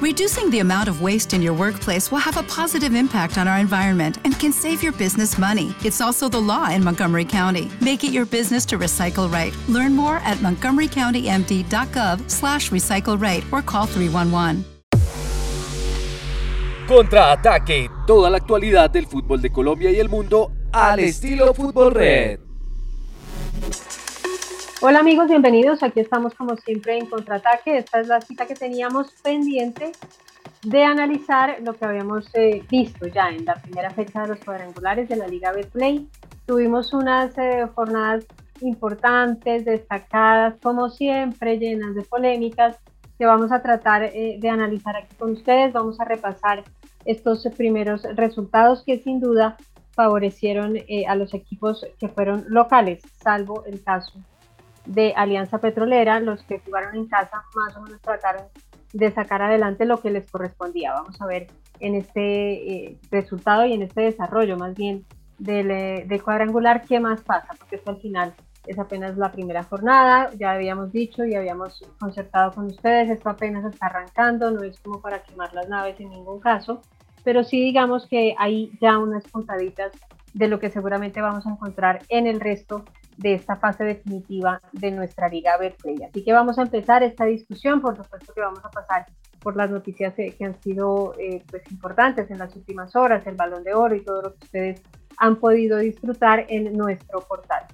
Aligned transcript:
Reducing 0.00 0.48
the 0.50 0.60
amount 0.60 0.88
of 0.88 1.02
waste 1.02 1.34
in 1.34 1.42
your 1.42 1.54
workplace 1.54 2.12
will 2.12 2.20
have 2.20 2.36
a 2.36 2.44
positive 2.44 2.94
impact 2.94 3.36
on 3.36 3.48
our 3.48 3.58
environment 3.58 4.18
and 4.22 4.38
can 4.38 4.52
save 4.52 4.80
your 4.80 4.92
business 4.92 5.36
money. 5.36 5.74
It's 5.84 6.00
also 6.00 6.28
the 6.28 6.40
law 6.40 6.70
in 6.70 6.84
Montgomery 6.84 7.24
County. 7.24 7.68
Make 7.80 8.04
it 8.04 8.12
your 8.12 8.24
business 8.24 8.64
to 8.66 8.78
recycle 8.78 9.28
right. 9.28 9.52
Learn 9.66 9.96
more 9.96 10.18
at 10.18 10.38
montgomerycountymd.gov 10.38 12.30
slash 12.30 12.70
recycle 12.70 13.20
right 13.20 13.42
or 13.50 13.60
call 13.60 13.86
311. 13.86 14.64
Contraataque. 16.86 17.90
Toda 18.06 18.30
la 18.30 18.36
actualidad 18.36 18.90
del 18.90 19.06
fútbol 19.08 19.42
de 19.42 19.50
Colombia 19.50 19.90
y 19.90 19.98
el 19.98 20.08
mundo 20.08 20.52
al 20.70 21.00
estilo 21.00 21.52
Fútbol 21.52 21.92
Red. 21.92 22.38
Hola 24.80 25.00
amigos, 25.00 25.26
bienvenidos. 25.26 25.82
Aquí 25.82 25.98
estamos 25.98 26.34
como 26.34 26.56
siempre 26.56 26.96
en 26.96 27.06
Contraataque. 27.06 27.78
Esta 27.78 27.98
es 27.98 28.06
la 28.06 28.20
cita 28.20 28.46
que 28.46 28.54
teníamos 28.54 29.10
pendiente 29.24 29.90
de 30.62 30.84
analizar 30.84 31.56
lo 31.64 31.74
que 31.74 31.84
habíamos 31.84 32.32
eh, 32.34 32.62
visto 32.70 33.08
ya 33.08 33.28
en 33.30 33.44
la 33.44 33.56
primera 33.56 33.90
fecha 33.90 34.22
de 34.22 34.28
los 34.28 34.38
cuadrangulares 34.38 35.08
de 35.08 35.16
la 35.16 35.26
Liga 35.26 35.50
Betplay. 35.50 36.08
Tuvimos 36.46 36.92
unas 36.92 37.36
eh, 37.38 37.66
jornadas 37.74 38.24
importantes, 38.60 39.64
destacadas, 39.64 40.54
como 40.62 40.90
siempre, 40.90 41.58
llenas 41.58 41.96
de 41.96 42.02
polémicas 42.02 42.76
que 43.18 43.26
vamos 43.26 43.50
a 43.50 43.60
tratar 43.60 44.04
eh, 44.04 44.36
de 44.38 44.48
analizar 44.48 44.94
aquí 44.94 45.12
con 45.16 45.32
ustedes. 45.32 45.72
Vamos 45.72 45.98
a 45.98 46.04
repasar 46.04 46.62
estos 47.04 47.44
primeros 47.56 48.04
resultados 48.14 48.84
que 48.84 49.00
sin 49.00 49.18
duda 49.18 49.56
favorecieron 49.90 50.76
a 51.08 51.16
los 51.16 51.34
equipos 51.34 51.84
que 51.98 52.06
fueron 52.06 52.44
locales, 52.46 53.02
salvo 53.20 53.64
el 53.66 53.82
caso 53.82 54.12
de 54.88 55.12
Alianza 55.14 55.58
Petrolera, 55.58 56.18
los 56.18 56.42
que 56.44 56.60
jugaron 56.60 56.96
en 56.96 57.06
casa 57.06 57.44
más 57.54 57.76
o 57.76 57.82
menos 57.82 58.00
trataron 58.00 58.44
de 58.92 59.10
sacar 59.12 59.42
adelante 59.42 59.84
lo 59.84 60.00
que 60.00 60.10
les 60.10 60.30
correspondía. 60.30 60.92
Vamos 60.94 61.20
a 61.20 61.26
ver 61.26 61.46
en 61.78 61.94
este 61.94 62.72
eh, 62.72 62.98
resultado 63.10 63.66
y 63.66 63.74
en 63.74 63.82
este 63.82 64.00
desarrollo 64.00 64.56
más 64.56 64.74
bien 64.74 65.04
del, 65.38 65.70
eh, 65.70 66.20
cuadrangular 66.24 66.82
qué 66.82 66.98
más 67.00 67.20
pasa, 67.20 67.54
porque 67.58 67.76
esto 67.76 67.90
al 67.90 68.00
final 68.00 68.34
es 68.66 68.78
apenas 68.78 69.16
la 69.16 69.30
primera 69.30 69.62
jornada, 69.62 70.30
ya 70.38 70.52
habíamos 70.52 70.90
dicho 70.90 71.24
y 71.24 71.34
habíamos 71.34 71.80
concertado 71.98 72.52
con 72.52 72.66
ustedes, 72.66 73.10
esto 73.10 73.28
apenas 73.28 73.64
está 73.64 73.86
arrancando, 73.86 74.50
no 74.50 74.62
es 74.62 74.80
como 74.80 75.00
para 75.00 75.22
quemar 75.22 75.52
las 75.54 75.68
naves 75.68 76.00
en 76.00 76.10
ningún 76.10 76.40
caso, 76.40 76.82
pero 77.24 77.44
sí 77.44 77.62
digamos 77.62 78.06
que 78.06 78.34
hay 78.38 78.72
ya 78.80 78.98
unas 78.98 79.24
puntaditas 79.24 79.92
de 80.34 80.48
lo 80.48 80.58
que 80.58 80.70
seguramente 80.70 81.20
vamos 81.20 81.46
a 81.46 81.50
encontrar 81.50 82.00
en 82.08 82.26
el 82.26 82.40
resto 82.40 82.84
de 83.18 83.34
esta 83.34 83.56
fase 83.56 83.84
definitiva 83.84 84.60
de 84.72 84.90
nuestra 84.90 85.28
Liga 85.28 85.56
Betplay. 85.58 86.02
Así 86.08 86.24
que 86.24 86.32
vamos 86.32 86.58
a 86.58 86.62
empezar 86.62 87.02
esta 87.02 87.24
discusión, 87.24 87.80
por 87.80 87.96
supuesto 87.96 88.32
que 88.32 88.40
vamos 88.40 88.64
a 88.64 88.70
pasar 88.70 89.06
por 89.40 89.56
las 89.56 89.70
noticias 89.70 90.14
que 90.14 90.44
han 90.44 90.60
sido 90.62 91.14
eh, 91.18 91.42
pues, 91.50 91.62
importantes 91.70 92.30
en 92.30 92.38
las 92.38 92.54
últimas 92.56 92.94
horas, 92.96 93.26
el 93.26 93.34
balón 93.34 93.64
de 93.64 93.74
oro 93.74 93.94
y 93.94 94.04
todo 94.04 94.22
lo 94.22 94.34
que 94.34 94.44
ustedes 94.44 94.82
han 95.18 95.36
podido 95.36 95.78
disfrutar 95.78 96.46
en 96.48 96.76
nuestro 96.76 97.20
portal. 97.20 97.64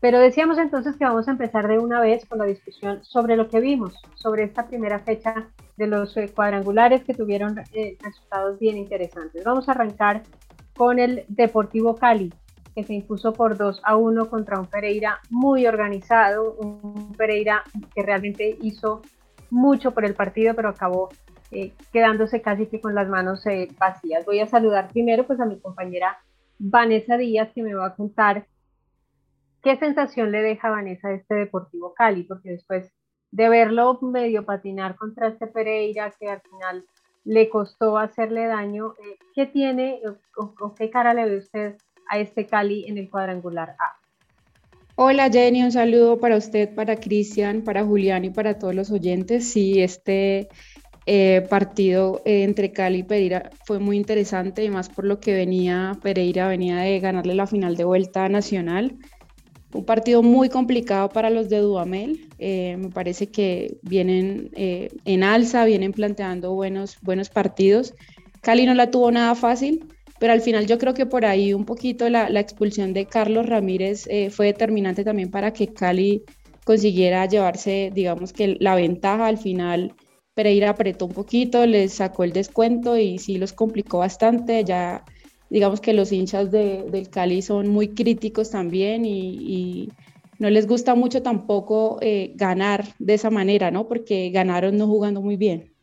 Pero 0.00 0.18
decíamos 0.18 0.58
entonces 0.58 0.96
que 0.96 1.04
vamos 1.04 1.28
a 1.28 1.30
empezar 1.30 1.66
de 1.66 1.78
una 1.78 2.00
vez 2.00 2.26
con 2.26 2.38
la 2.38 2.44
discusión 2.44 3.02
sobre 3.04 3.36
lo 3.36 3.48
que 3.48 3.60
vimos, 3.60 3.94
sobre 4.16 4.44
esta 4.44 4.66
primera 4.66 4.98
fecha 4.98 5.48
de 5.76 5.86
los 5.86 6.16
eh, 6.16 6.30
cuadrangulares 6.34 7.04
que 7.04 7.14
tuvieron 7.14 7.58
eh, 7.72 7.96
resultados 8.00 8.58
bien 8.58 8.76
interesantes. 8.76 9.44
Vamos 9.44 9.68
a 9.68 9.72
arrancar 9.72 10.22
con 10.76 10.98
el 10.98 11.24
Deportivo 11.28 11.94
Cali, 11.94 12.32
que 12.74 12.84
se 12.84 12.94
impuso 12.94 13.32
por 13.32 13.56
2 13.56 13.80
a 13.84 13.96
1 13.96 14.28
contra 14.28 14.58
un 14.58 14.66
Pereira 14.66 15.20
muy 15.30 15.66
organizado, 15.66 16.54
un 16.54 17.12
Pereira 17.12 17.62
que 17.94 18.02
realmente 18.02 18.56
hizo 18.60 19.02
mucho 19.50 19.92
por 19.92 20.04
el 20.04 20.14
partido, 20.14 20.54
pero 20.54 20.68
acabó 20.70 21.08
eh, 21.52 21.72
quedándose 21.92 22.42
casi 22.42 22.66
que 22.66 22.80
con 22.80 22.94
las 22.94 23.08
manos 23.08 23.46
eh, 23.46 23.68
vacías. 23.78 24.24
Voy 24.26 24.40
a 24.40 24.46
saludar 24.46 24.88
primero 24.88 25.24
pues 25.24 25.38
a 25.40 25.46
mi 25.46 25.58
compañera 25.60 26.18
Vanessa 26.58 27.16
Díaz, 27.16 27.52
que 27.54 27.62
me 27.62 27.74
va 27.74 27.86
a 27.86 27.94
contar 27.94 28.46
qué 29.62 29.76
sensación 29.76 30.32
le 30.32 30.42
deja 30.42 30.70
Vanessa 30.70 31.12
este 31.12 31.34
Deportivo 31.34 31.94
Cali, 31.94 32.24
porque 32.24 32.50
después 32.50 32.92
de 33.30 33.48
verlo 33.48 33.98
medio 34.02 34.44
patinar 34.44 34.96
contra 34.96 35.28
este 35.28 35.46
Pereira, 35.46 36.12
que 36.18 36.28
al 36.28 36.40
final 36.40 36.84
le 37.24 37.48
costó 37.48 37.98
hacerle 37.98 38.46
daño, 38.46 38.94
eh, 38.94 39.18
¿qué 39.34 39.46
tiene 39.46 40.00
o 40.36 40.74
qué 40.74 40.90
cara 40.90 41.14
le 41.14 41.24
ve 41.24 41.38
usted 41.38 41.76
a 42.08 42.18
este 42.18 42.46
Cali 42.46 42.86
en 42.86 42.98
el 42.98 43.10
cuadrangular 43.10 43.70
A. 43.70 44.04
Hola 44.96 45.28
Jenny, 45.28 45.64
un 45.64 45.72
saludo 45.72 46.20
para 46.20 46.36
usted, 46.36 46.72
para 46.72 46.94
Cristian, 46.96 47.62
para 47.62 47.84
Julián 47.84 48.24
y 48.24 48.30
para 48.30 48.60
todos 48.60 48.76
los 48.76 48.92
oyentes. 48.92 49.50
Sí, 49.50 49.82
este 49.82 50.48
eh, 51.06 51.44
partido 51.50 52.22
eh, 52.24 52.44
entre 52.44 52.70
Cali 52.70 53.00
y 53.00 53.02
Pereira 53.02 53.50
fue 53.64 53.80
muy 53.80 53.96
interesante 53.96 54.62
y 54.64 54.70
más 54.70 54.88
por 54.88 55.04
lo 55.04 55.18
que 55.18 55.34
venía 55.34 55.98
Pereira, 56.00 56.46
venía 56.46 56.76
de 56.76 57.00
ganarle 57.00 57.34
la 57.34 57.48
final 57.48 57.76
de 57.76 57.82
vuelta 57.82 58.28
nacional. 58.28 58.96
Un 59.72 59.84
partido 59.84 60.22
muy 60.22 60.48
complicado 60.48 61.08
para 61.08 61.28
los 61.28 61.48
de 61.48 61.58
Dudamel. 61.58 62.28
Eh, 62.38 62.76
me 62.78 62.90
parece 62.90 63.26
que 63.26 63.78
vienen 63.82 64.50
en 64.54 65.24
alza, 65.24 65.64
vienen 65.64 65.90
planteando 65.90 66.54
buenos, 66.54 66.98
buenos 67.02 67.30
partidos. 67.30 67.94
Cali 68.42 68.64
no 68.64 68.74
la 68.74 68.92
tuvo 68.92 69.10
nada 69.10 69.34
fácil 69.34 69.88
pero 70.18 70.32
al 70.32 70.40
final 70.40 70.66
yo 70.66 70.78
creo 70.78 70.94
que 70.94 71.06
por 71.06 71.24
ahí 71.24 71.52
un 71.52 71.64
poquito 71.64 72.08
la, 72.08 72.28
expulsión 72.40 72.92
de 72.92 73.06
Carlos 73.06 73.46
Ramírez 73.46 74.06
eh, 74.08 74.30
fue 74.30 74.46
determinante 74.46 75.04
también 75.04 75.30
para 75.30 75.52
que 75.52 75.72
Cali 75.72 76.22
consiguiera 76.64 77.26
llevarse, 77.26 77.90
digamos 77.94 78.32
que 78.32 78.56
la 78.60 78.74
ventaja 78.74 79.26
al 79.26 79.38
final. 79.38 79.94
Pereira 80.34 80.70
apretó 80.70 81.06
un 81.06 81.12
poquito, 81.12 81.64
les 81.66 81.94
sacó 81.94 82.24
el 82.24 82.32
descuento 82.32 82.96
y 82.96 83.18
sí 83.18 83.38
los 83.38 83.52
complicó 83.52 83.98
bastante. 83.98 84.64
Ya 84.64 85.04
digamos 85.50 85.80
que 85.80 85.92
los 85.92 86.10
hinchas 86.10 86.50
del 86.50 87.08
Cali 87.10 87.42
son 87.42 87.68
muy 87.68 87.88
críticos 87.88 88.50
también 88.50 89.04
y, 89.04 89.88
no 90.40 90.50
les 90.50 90.66
gusta 90.66 90.96
mucho 90.96 91.22
tampoco 91.22 91.98
eh, 92.00 92.32
ganar 92.34 92.84
de 92.98 93.14
esa 93.14 93.30
manera, 93.30 93.70
¿no? 93.70 93.86
Porque 93.86 94.30
ganaron 94.30 94.76
no 94.76 94.88
jugando 94.88 95.22
muy 95.22 95.36
bien. 95.36 95.73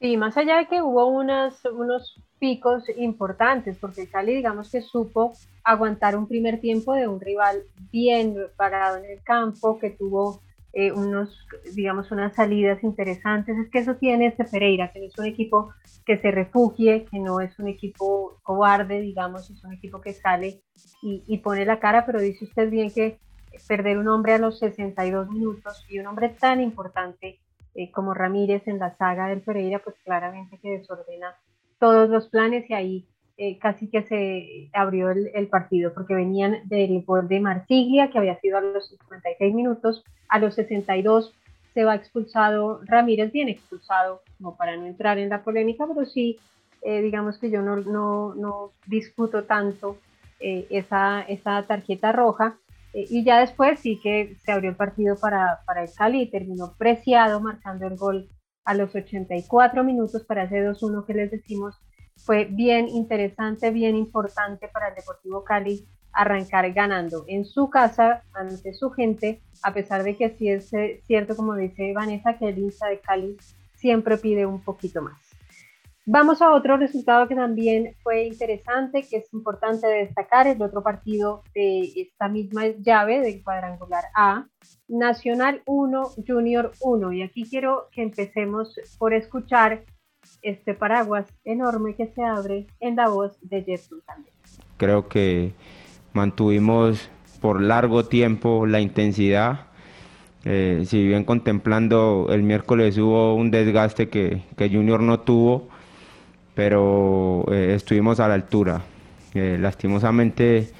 Sí, 0.00 0.16
más 0.16 0.36
allá 0.36 0.58
de 0.58 0.68
que 0.68 0.80
hubo 0.80 1.06
unas, 1.06 1.64
unos 1.64 2.22
picos 2.38 2.84
importantes, 2.96 3.76
porque 3.78 4.08
Cali 4.08 4.36
digamos 4.36 4.70
que 4.70 4.80
supo 4.80 5.32
aguantar 5.64 6.16
un 6.16 6.28
primer 6.28 6.60
tiempo 6.60 6.94
de 6.94 7.08
un 7.08 7.20
rival 7.20 7.64
bien 7.90 8.36
parado 8.56 8.96
en 8.98 9.06
el 9.06 9.22
campo, 9.24 9.78
que 9.80 9.90
tuvo 9.90 10.40
eh, 10.72 10.92
unos, 10.92 11.36
digamos, 11.74 12.12
unas 12.12 12.36
salidas 12.36 12.84
interesantes. 12.84 13.58
Es 13.58 13.70
que 13.70 13.80
eso 13.80 13.96
tiene 13.96 14.26
este 14.26 14.44
Pereira, 14.44 14.92
que 14.92 15.00
no 15.00 15.06
es 15.06 15.18
un 15.18 15.26
equipo 15.26 15.72
que 16.06 16.16
se 16.18 16.30
refugie, 16.30 17.06
que 17.10 17.18
no 17.18 17.40
es 17.40 17.58
un 17.58 17.66
equipo 17.66 18.38
cobarde, 18.44 19.00
digamos, 19.00 19.50
es 19.50 19.64
un 19.64 19.72
equipo 19.72 20.00
que 20.00 20.12
sale 20.12 20.62
y 21.02 21.38
pone 21.38 21.64
la 21.64 21.80
cara, 21.80 22.06
pero 22.06 22.20
dice 22.20 22.44
usted 22.44 22.70
bien 22.70 22.90
que 22.90 23.18
perder 23.66 23.98
un 23.98 24.08
hombre 24.08 24.34
a 24.34 24.38
los 24.38 24.60
62 24.60 25.28
minutos 25.30 25.84
y 25.88 25.98
un 25.98 26.06
hombre 26.06 26.28
tan 26.28 26.60
importante 26.60 27.40
eh, 27.78 27.92
como 27.92 28.12
Ramírez 28.12 28.66
en 28.66 28.78
la 28.78 28.96
saga 28.96 29.28
del 29.28 29.40
Pereira, 29.40 29.78
pues 29.78 29.94
claramente 30.04 30.58
que 30.58 30.78
desordena 30.78 31.34
todos 31.78 32.10
los 32.10 32.28
planes 32.28 32.68
y 32.68 32.74
ahí 32.74 33.06
eh, 33.36 33.56
casi 33.58 33.88
que 33.88 34.02
se 34.02 34.68
abrió 34.72 35.10
el, 35.10 35.46
partido 35.46 35.94
porque 35.94 36.12
venían 36.12 36.58
del 36.64 37.04
gol 37.04 37.28
de 37.28 37.38
Marsiglia 37.38 38.10
que 38.10 38.18
había 38.18 38.40
sido 38.40 38.58
a 38.58 38.60
los 38.60 38.88
56 38.88 39.54
minutos, 39.54 40.02
a 40.28 40.40
los 40.40 40.56
62 40.56 41.32
se 41.72 41.84
va 41.84 41.94
expulsado 41.94 42.80
Ramírez, 42.84 43.30
bien 43.30 43.48
expulsado, 43.48 44.22
como 44.38 44.56
para 44.56 44.76
no 44.76 44.86
entrar 44.86 45.18
en 45.18 45.28
la 45.28 45.44
polémica, 45.44 45.86
pero 45.86 46.04
sí, 46.04 46.36
eh, 46.82 47.00
digamos 47.00 47.38
que 47.38 47.48
yo 47.48 47.62
no, 47.62 47.76
no, 47.76 48.34
no 48.34 48.72
discuto 48.86 49.44
tanto 49.44 49.98
eh, 50.40 50.66
esa, 50.70 51.22
esa 51.22 51.62
tarjeta 51.62 52.10
roja. 52.10 52.56
Y 53.08 53.24
ya 53.24 53.40
después 53.40 53.80
sí 53.80 54.00
que 54.02 54.36
se 54.44 54.52
abrió 54.52 54.70
el 54.70 54.76
partido 54.76 55.16
para, 55.16 55.60
para 55.66 55.84
el 55.84 55.90
Cali 55.92 56.22
y 56.22 56.30
terminó 56.30 56.74
preciado 56.76 57.40
marcando 57.40 57.86
el 57.86 57.96
gol 57.96 58.28
a 58.64 58.74
los 58.74 58.94
84 58.94 59.84
minutos 59.84 60.24
para 60.24 60.44
ese 60.44 60.66
2-1 60.66 61.06
que 61.06 61.14
les 61.14 61.30
decimos, 61.30 61.80
fue 62.16 62.44
bien 62.44 62.88
interesante, 62.88 63.70
bien 63.70 63.96
importante 63.96 64.68
para 64.68 64.88
el 64.88 64.94
Deportivo 64.94 65.44
Cali 65.44 65.86
arrancar 66.12 66.72
ganando 66.72 67.24
en 67.28 67.44
su 67.44 67.70
casa, 67.70 68.22
ante 68.34 68.74
su 68.74 68.90
gente, 68.90 69.40
a 69.62 69.72
pesar 69.72 70.02
de 70.02 70.16
que 70.16 70.30
sí 70.30 70.48
es 70.48 70.72
eh, 70.72 71.00
cierto, 71.06 71.36
como 71.36 71.54
dice 71.54 71.92
Vanessa, 71.92 72.36
que 72.38 72.48
el 72.48 72.58
Insta 72.58 72.88
de 72.88 73.00
Cali 73.00 73.36
siempre 73.76 74.18
pide 74.18 74.44
un 74.44 74.60
poquito 74.62 75.00
más. 75.00 75.27
Vamos 76.10 76.40
a 76.40 76.54
otro 76.54 76.78
resultado 76.78 77.28
que 77.28 77.34
también 77.34 77.94
fue 78.02 78.24
interesante, 78.24 79.06
que 79.06 79.18
es 79.18 79.34
importante 79.34 79.86
destacar, 79.86 80.46
el 80.46 80.62
otro 80.62 80.82
partido 80.82 81.42
de 81.54 81.82
esta 81.96 82.28
misma 82.28 82.68
llave 82.78 83.20
del 83.20 83.42
cuadrangular 83.42 84.04
A, 84.16 84.46
Nacional 84.88 85.60
1, 85.66 86.02
Junior 86.26 86.72
1. 86.80 87.12
Y 87.12 87.20
aquí 87.20 87.44
quiero 87.44 87.88
que 87.92 88.00
empecemos 88.00 88.74
por 88.98 89.12
escuchar 89.12 89.84
este 90.40 90.72
paraguas 90.72 91.26
enorme 91.44 91.94
que 91.94 92.06
se 92.06 92.22
abre 92.22 92.66
en 92.80 92.96
la 92.96 93.10
voz 93.10 93.38
de 93.42 93.62
Jefferson 93.64 94.00
también. 94.06 94.34
Creo 94.78 95.08
que 95.10 95.52
mantuvimos 96.14 97.10
por 97.42 97.60
largo 97.60 98.06
tiempo 98.06 98.64
la 98.64 98.80
intensidad 98.80 99.66
Eh, 100.44 100.84
si 100.86 101.04
bien 101.04 101.24
contemplando 101.24 102.28
el 102.30 102.44
miércoles 102.44 102.96
hubo 102.96 103.34
un 103.34 103.50
desgaste 103.50 104.08
que, 104.08 104.44
que 104.56 104.70
Junior 104.70 105.02
no 105.02 105.20
tuvo, 105.20 105.68
pero 106.58 107.44
eh, 107.52 107.74
estuvimos 107.76 108.18
a 108.18 108.26
la 108.26 108.34
altura. 108.34 108.82
Eh, 109.32 109.58
lastimosamente 109.60 110.70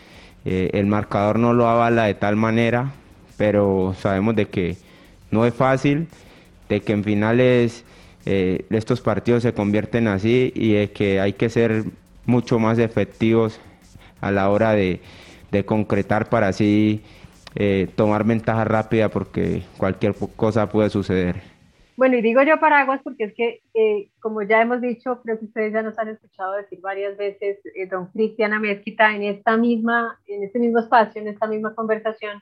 el 0.44 0.86
marcador 0.86 1.38
no 1.38 1.52
lo 1.52 1.68
avala 1.68 2.06
de 2.06 2.14
tal 2.14 2.34
manera, 2.34 2.90
pero 3.36 3.94
sabemos 4.00 4.34
de 4.34 4.48
que 4.48 4.76
no 5.30 5.46
es 5.46 5.54
fácil, 5.54 6.08
de 6.68 6.80
que 6.80 6.94
en 6.94 7.04
finales 7.04 7.84
estos 8.24 9.02
partidos 9.02 9.42
se 9.42 9.52
convierten 9.52 10.08
así 10.08 10.52
y 10.56 10.72
de 10.72 10.90
que 10.90 11.20
hay 11.20 11.34
que 11.34 11.48
ser 11.48 11.84
mucho 12.24 12.58
más 12.58 12.78
efectivos 12.78 13.60
a 14.22 14.30
la 14.30 14.48
hora 14.48 14.72
de, 14.72 15.00
de 15.52 15.64
concretar 15.64 16.28
para 16.28 16.48
así 16.48 17.02
eh, 17.54 17.88
tomar 17.94 18.24
ventaja 18.24 18.64
rápida 18.64 19.10
porque 19.10 19.62
cualquier 19.76 20.14
cosa 20.14 20.68
puede 20.68 20.90
suceder. 20.90 21.57
Bueno, 21.98 22.16
y 22.16 22.22
digo 22.22 22.40
yo 22.44 22.60
paraguas 22.60 23.00
porque 23.02 23.24
es 23.24 23.34
que, 23.34 23.60
eh, 23.74 24.08
como 24.20 24.42
ya 24.42 24.62
hemos 24.62 24.80
dicho, 24.80 25.20
creo 25.20 25.36
que 25.36 25.46
ustedes 25.46 25.72
ya 25.72 25.82
nos 25.82 25.98
han 25.98 26.06
escuchado 26.06 26.52
decir 26.52 26.80
varias 26.80 27.16
veces, 27.16 27.58
eh, 27.74 27.88
don 27.88 28.06
Cristian 28.12 28.52
Amezquita, 28.52 29.16
en 29.16 29.24
esta 29.24 29.56
misma, 29.56 30.16
en 30.28 30.44
este 30.44 30.60
mismo 30.60 30.78
espacio, 30.78 31.20
en 31.20 31.26
esta 31.26 31.48
misma 31.48 31.74
conversación, 31.74 32.40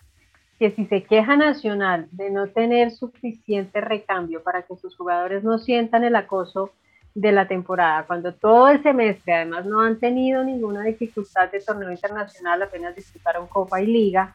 que 0.58 0.72
si 0.72 0.84
se 0.84 1.04
queja 1.04 1.38
Nacional 1.38 2.06
de 2.10 2.30
no 2.30 2.48
tener 2.48 2.90
suficiente 2.90 3.80
recambio 3.80 4.42
para 4.42 4.60
que 4.60 4.76
sus 4.76 4.94
jugadores 4.94 5.42
no 5.42 5.56
sientan 5.56 6.04
el 6.04 6.16
acoso 6.16 6.72
de 7.14 7.32
la 7.32 7.48
temporada, 7.48 8.04
cuando 8.06 8.34
todo 8.34 8.68
el 8.68 8.82
semestre 8.82 9.36
además 9.36 9.64
no 9.64 9.80
han 9.80 9.98
tenido 9.98 10.44
ninguna 10.44 10.82
dificultad 10.82 11.50
de 11.50 11.60
torneo 11.60 11.90
internacional, 11.90 12.60
apenas 12.62 12.94
disputaron 12.94 13.46
Copa 13.46 13.80
y 13.80 13.86
Liga, 13.86 14.34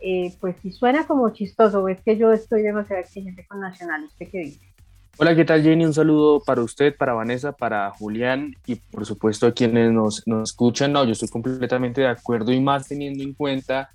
eh, 0.00 0.34
pues 0.40 0.56
si 0.62 0.72
suena 0.72 1.06
como 1.06 1.30
chistoso, 1.30 1.86
es 1.88 2.00
que 2.02 2.16
yo 2.16 2.32
estoy 2.32 2.62
demasiado 2.62 3.02
exigente 3.02 3.46
con 3.46 3.60
Nacional. 3.60 4.04
¿Usted 4.04 4.28
qué 4.30 4.38
dice? 4.38 4.70
Hola, 5.18 5.36
¿qué 5.36 5.44
tal 5.44 5.62
Jenny? 5.62 5.84
Un 5.84 5.92
saludo 5.92 6.40
para 6.40 6.62
usted, 6.62 6.96
para 6.96 7.12
Vanessa, 7.12 7.52
para 7.52 7.90
Julián 7.90 8.54
y 8.66 8.76
por 8.76 9.04
supuesto 9.04 9.46
a 9.46 9.52
quienes 9.52 9.92
nos, 9.92 10.26
nos 10.26 10.50
escuchan. 10.50 10.92
No, 10.92 11.04
yo 11.04 11.12
estoy 11.12 11.28
completamente 11.28 12.00
de 12.00 12.08
acuerdo 12.08 12.52
y 12.52 12.60
más 12.60 12.88
teniendo 12.88 13.22
en 13.22 13.34
cuenta 13.34 13.90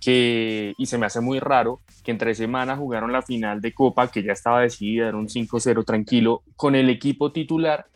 que, 0.00 0.74
y 0.78 0.86
se 0.86 0.98
me 0.98 1.06
hace 1.06 1.20
muy 1.20 1.38
raro, 1.38 1.80
que 2.02 2.10
entre 2.10 2.34
semana 2.34 2.76
jugaron 2.76 3.12
la 3.12 3.22
final 3.22 3.60
de 3.60 3.72
Copa, 3.72 4.10
que 4.10 4.22
ya 4.22 4.32
estaba 4.32 4.62
decidida, 4.62 5.08
era 5.08 5.16
un 5.16 5.28
5-0 5.28 5.84
tranquilo, 5.84 6.42
con 6.56 6.74
el 6.74 6.90
equipo 6.90 7.30
titular 7.30 7.86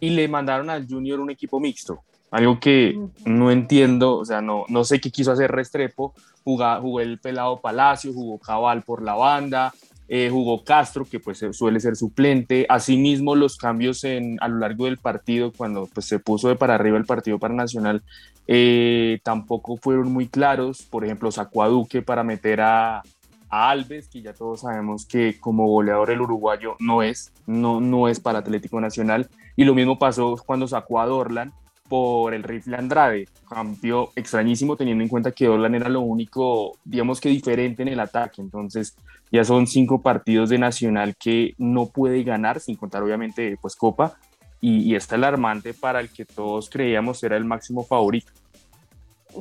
y 0.00 0.10
le 0.10 0.28
mandaron 0.28 0.68
al 0.68 0.86
Junior 0.86 1.20
un 1.20 1.30
equipo 1.30 1.60
mixto. 1.60 2.02
Algo 2.30 2.60
que 2.60 2.98
no 3.24 3.50
entiendo, 3.50 4.18
o 4.18 4.24
sea, 4.24 4.40
no, 4.40 4.64
no 4.68 4.84
sé 4.84 5.00
qué 5.00 5.10
quiso 5.10 5.32
hacer 5.32 5.50
Restrepo, 5.50 6.14
jugó 6.44 7.00
el 7.00 7.18
pelado 7.18 7.60
Palacio, 7.60 8.12
jugó 8.12 8.38
Cabal 8.38 8.82
por 8.82 9.02
la 9.02 9.14
banda, 9.14 9.72
eh, 10.08 10.28
jugó 10.30 10.64
Castro, 10.64 11.04
que 11.04 11.20
pues 11.20 11.44
suele 11.52 11.78
ser 11.80 11.96
suplente. 11.96 12.66
Asimismo, 12.68 13.36
los 13.36 13.56
cambios 13.56 14.04
en, 14.04 14.38
a 14.40 14.48
lo 14.48 14.58
largo 14.58 14.86
del 14.86 14.98
partido, 14.98 15.52
cuando 15.56 15.86
pues, 15.86 16.06
se 16.06 16.18
puso 16.18 16.48
de 16.48 16.56
para 16.56 16.74
arriba 16.74 16.98
el 16.98 17.04
partido 17.04 17.38
para 17.38 17.54
Nacional, 17.54 18.02
eh, 18.46 19.20
tampoco 19.22 19.76
fueron 19.76 20.12
muy 20.12 20.26
claros. 20.26 20.82
Por 20.82 21.04
ejemplo, 21.04 21.30
sacó 21.30 21.62
a 21.62 21.68
Duque 21.68 22.02
para 22.02 22.24
meter 22.24 22.60
a, 22.60 23.02
Alves, 23.52 24.08
que 24.08 24.22
ya 24.22 24.32
todos 24.32 24.60
sabemos 24.60 25.06
que 25.06 25.38
como 25.40 25.66
goleador 25.66 26.10
el 26.10 26.20
uruguayo 26.20 26.76
no 26.78 27.02
es, 27.02 27.32
no, 27.46 27.80
no 27.80 28.06
es 28.06 28.20
para 28.20 28.38
Atlético 28.40 28.80
Nacional. 28.80 29.28
Y 29.56 29.64
lo 29.64 29.74
mismo 29.74 29.98
pasó 29.98 30.36
cuando 30.46 30.68
sacó 30.68 31.00
a 31.00 31.06
Dorlan 31.06 31.52
por 31.90 32.32
el 32.32 32.44
rifle 32.44 32.76
Andrade. 32.76 33.28
Cambio 33.48 34.12
extrañísimo 34.14 34.76
teniendo 34.76 35.02
en 35.02 35.08
cuenta 35.08 35.32
que 35.32 35.48
Orlan 35.48 35.74
era 35.74 35.88
lo 35.88 36.00
único, 36.00 36.78
digamos 36.84 37.20
que 37.20 37.28
diferente 37.28 37.82
en 37.82 37.88
el 37.88 37.98
ataque. 37.98 38.40
Entonces 38.40 38.96
ya 39.32 39.44
son 39.44 39.66
cinco 39.66 40.00
partidos 40.00 40.50
de 40.50 40.58
Nacional 40.58 41.16
que 41.16 41.54
no 41.58 41.86
puede 41.86 42.22
ganar, 42.22 42.60
sin 42.60 42.76
contar 42.76 43.02
obviamente 43.02 43.58
pues 43.60 43.74
Copa. 43.74 44.16
Y, 44.62 44.94
está 44.94 45.16
alarmante 45.16 45.72
para 45.74 46.00
el 46.00 46.10
que 46.10 46.26
todos 46.26 46.68
creíamos 46.68 47.24
era 47.24 47.36
el 47.36 47.44
máximo 47.44 47.82
favorito. 47.82 48.30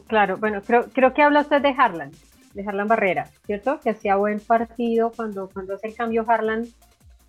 Claro, 0.07 0.37
bueno, 0.37 0.61
creo, 0.65 0.85
creo 0.93 1.13
que 1.13 1.21
habla 1.21 1.41
usted 1.41 1.61
de 1.61 1.75
Harlan, 1.77 2.11
de 2.53 2.63
Harlan 2.65 2.87
Barrera, 2.87 3.27
¿cierto? 3.45 3.81
Que 3.81 3.89
hacía 3.89 4.15
buen 4.15 4.39
partido 4.39 5.11
cuando, 5.13 5.49
cuando 5.49 5.75
hace 5.75 5.89
el 5.89 5.95
cambio 5.95 6.23
Harlan 6.25 6.67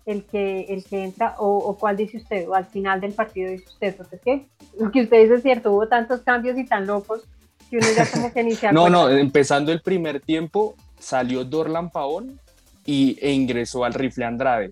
el 0.05 0.23
que, 0.23 0.61
el 0.69 0.83
que 0.83 1.03
entra, 1.03 1.35
o, 1.37 1.77
cuál 1.79 1.97
dice 1.97 2.17
usted, 2.17 2.47
o 2.47 2.55
al 2.55 2.65
final 2.65 2.99
del 3.01 3.13
partido 3.13 3.51
dice 3.51 3.65
usted, 3.67 3.95
porque 3.95 4.15
es 4.15 4.21
que 4.21 4.47
lo 4.79 4.91
que 4.91 5.03
usted 5.03 5.21
dice 5.21 5.35
es 5.35 5.43
cierto, 5.43 5.71
hubo 5.71 5.87
tantos 5.87 6.21
cambios 6.21 6.57
y 6.57 6.65
tan 6.65 6.87
locos 6.87 7.27
que 7.69 7.77
uno 7.77 7.87
ya 7.95 8.09
como 8.09 8.33
que 8.33 8.41
inicia. 8.41 8.71
no, 8.73 8.89
no, 8.89 9.09
empezando 9.09 9.71
el 9.71 9.81
primer 9.81 10.19
tiempo 10.21 10.75
salió 10.97 11.43
Dorlan 11.43 11.89
Pavón 11.89 12.39
y, 12.85 13.17
e 13.21 13.31
ingresó 13.31 13.85
al 13.85 13.93
rifle 13.93 14.25
Andrade. 14.25 14.71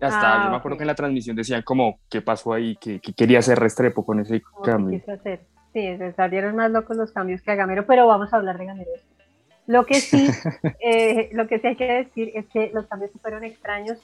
Hasta, 0.00 0.42
ah, 0.42 0.44
yo 0.44 0.50
me 0.50 0.56
acuerdo 0.56 0.78
que 0.78 0.84
en 0.84 0.88
la 0.88 0.94
transmisión 0.94 1.34
decían 1.34 1.62
como, 1.62 1.98
¿qué 2.08 2.22
pasó 2.22 2.52
ahí? 2.52 2.76
¿Qué, 2.76 3.00
quería 3.00 3.40
hacer 3.40 3.58
Restrepo 3.58 4.04
con 4.04 4.20
ese 4.20 4.42
cambio? 4.64 5.02
Sí, 5.72 5.96
se 5.98 6.12
salieron 6.12 6.56
más 6.56 6.70
locos 6.70 6.96
los 6.96 7.12
cambios 7.12 7.42
que 7.42 7.50
a 7.50 7.54
Gamero, 7.56 7.84
pero 7.84 8.06
vamos 8.06 8.32
a 8.32 8.36
hablar 8.36 8.58
de 8.58 8.66
Gamero 8.66 8.90
lo 9.68 9.84
que 9.84 10.00
sí, 10.00 10.28
eh, 10.80 11.28
lo 11.32 11.46
que 11.46 11.58
sí 11.58 11.66
hay 11.66 11.76
que 11.76 11.92
decir 11.92 12.32
es 12.34 12.46
que 12.46 12.70
los 12.72 12.86
cambios 12.86 13.10
fueron 13.20 13.44
extraños, 13.44 13.98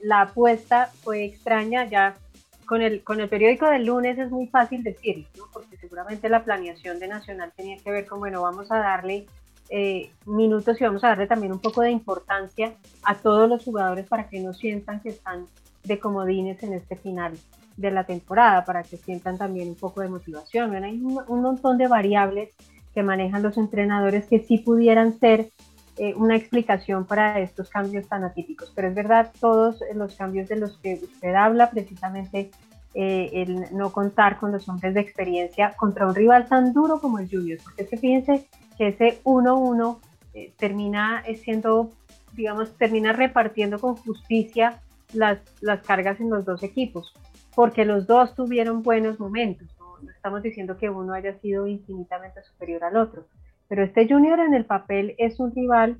la 0.00 0.22
apuesta 0.22 0.90
fue 1.02 1.24
extraña, 1.26 1.84
ya 1.84 2.16
con 2.64 2.80
el, 2.80 3.04
con 3.04 3.20
el 3.20 3.28
periódico 3.28 3.66
del 3.66 3.84
lunes 3.84 4.18
es 4.18 4.30
muy 4.30 4.46
fácil 4.46 4.82
decirlo, 4.82 5.26
porque 5.52 5.76
seguramente 5.76 6.30
la 6.30 6.42
planeación 6.42 6.98
de 6.98 7.08
Nacional 7.08 7.52
tenía 7.54 7.76
que 7.76 7.90
ver 7.90 8.06
con, 8.06 8.18
bueno, 8.18 8.40
vamos 8.40 8.72
a 8.72 8.78
darle 8.78 9.26
eh, 9.68 10.10
minutos 10.24 10.80
y 10.80 10.84
vamos 10.84 11.04
a 11.04 11.08
darle 11.08 11.26
también 11.26 11.52
un 11.52 11.60
poco 11.60 11.82
de 11.82 11.90
importancia 11.90 12.72
a 13.04 13.14
todos 13.14 13.46
los 13.46 13.62
jugadores 13.62 14.06
para 14.06 14.26
que 14.26 14.40
no 14.40 14.54
sientan 14.54 15.00
que 15.00 15.10
están 15.10 15.44
de 15.84 15.98
comodines 15.98 16.62
en 16.62 16.72
este 16.72 16.96
final 16.96 17.34
de 17.76 17.90
la 17.90 18.04
temporada, 18.04 18.64
para 18.64 18.82
que 18.84 18.96
sientan 18.96 19.36
también 19.36 19.68
un 19.68 19.76
poco 19.76 20.00
de 20.00 20.08
motivación. 20.08 20.74
Hay 20.82 20.98
un 20.98 21.42
montón 21.42 21.76
de 21.76 21.88
variables 21.88 22.54
que 22.94 23.02
manejan 23.02 23.42
los 23.42 23.56
entrenadores 23.56 24.26
que 24.26 24.40
sí 24.40 24.58
pudieran 24.58 25.18
ser 25.18 25.50
eh, 25.96 26.14
una 26.16 26.36
explicación 26.36 27.04
para 27.04 27.40
estos 27.40 27.68
cambios 27.68 28.08
tan 28.08 28.24
atípicos. 28.24 28.72
Pero 28.74 28.88
es 28.88 28.94
verdad, 28.94 29.30
todos 29.38 29.80
los 29.94 30.14
cambios 30.16 30.48
de 30.48 30.56
los 30.56 30.78
que 30.78 30.94
usted 30.94 31.34
habla, 31.34 31.70
precisamente 31.70 32.50
eh, 32.94 33.30
el 33.32 33.76
no 33.76 33.92
contar 33.92 34.38
con 34.38 34.50
los 34.50 34.68
hombres 34.68 34.94
de 34.94 35.00
experiencia 35.00 35.74
contra 35.76 36.06
un 36.06 36.14
rival 36.14 36.46
tan 36.46 36.72
duro 36.72 37.00
como 37.00 37.18
el 37.18 37.28
Junior, 37.30 37.58
porque 37.62 37.82
es 37.82 37.88
que 37.90 37.96
fíjense 37.96 38.48
que 38.76 38.88
ese 38.88 39.20
1-1 39.24 39.98
eh, 40.34 40.52
termina 40.56 41.22
siendo, 41.42 41.90
digamos, 42.32 42.74
termina 42.76 43.12
repartiendo 43.12 43.78
con 43.78 43.96
justicia 43.96 44.80
las, 45.12 45.38
las 45.60 45.82
cargas 45.82 46.18
en 46.18 46.30
los 46.30 46.44
dos 46.44 46.62
equipos, 46.62 47.12
porque 47.54 47.84
los 47.84 48.06
dos 48.06 48.34
tuvieron 48.34 48.82
buenos 48.82 49.20
momentos 49.20 49.68
no 50.02 50.10
estamos 50.10 50.42
diciendo 50.42 50.76
que 50.76 50.90
uno 50.90 51.12
haya 51.12 51.38
sido 51.40 51.66
infinitamente 51.66 52.42
superior 52.42 52.84
al 52.84 52.96
otro, 52.96 53.26
pero 53.68 53.84
este 53.84 54.08
Junior 54.08 54.40
en 54.40 54.54
el 54.54 54.64
papel 54.64 55.14
es 55.18 55.38
un 55.38 55.54
rival 55.54 55.98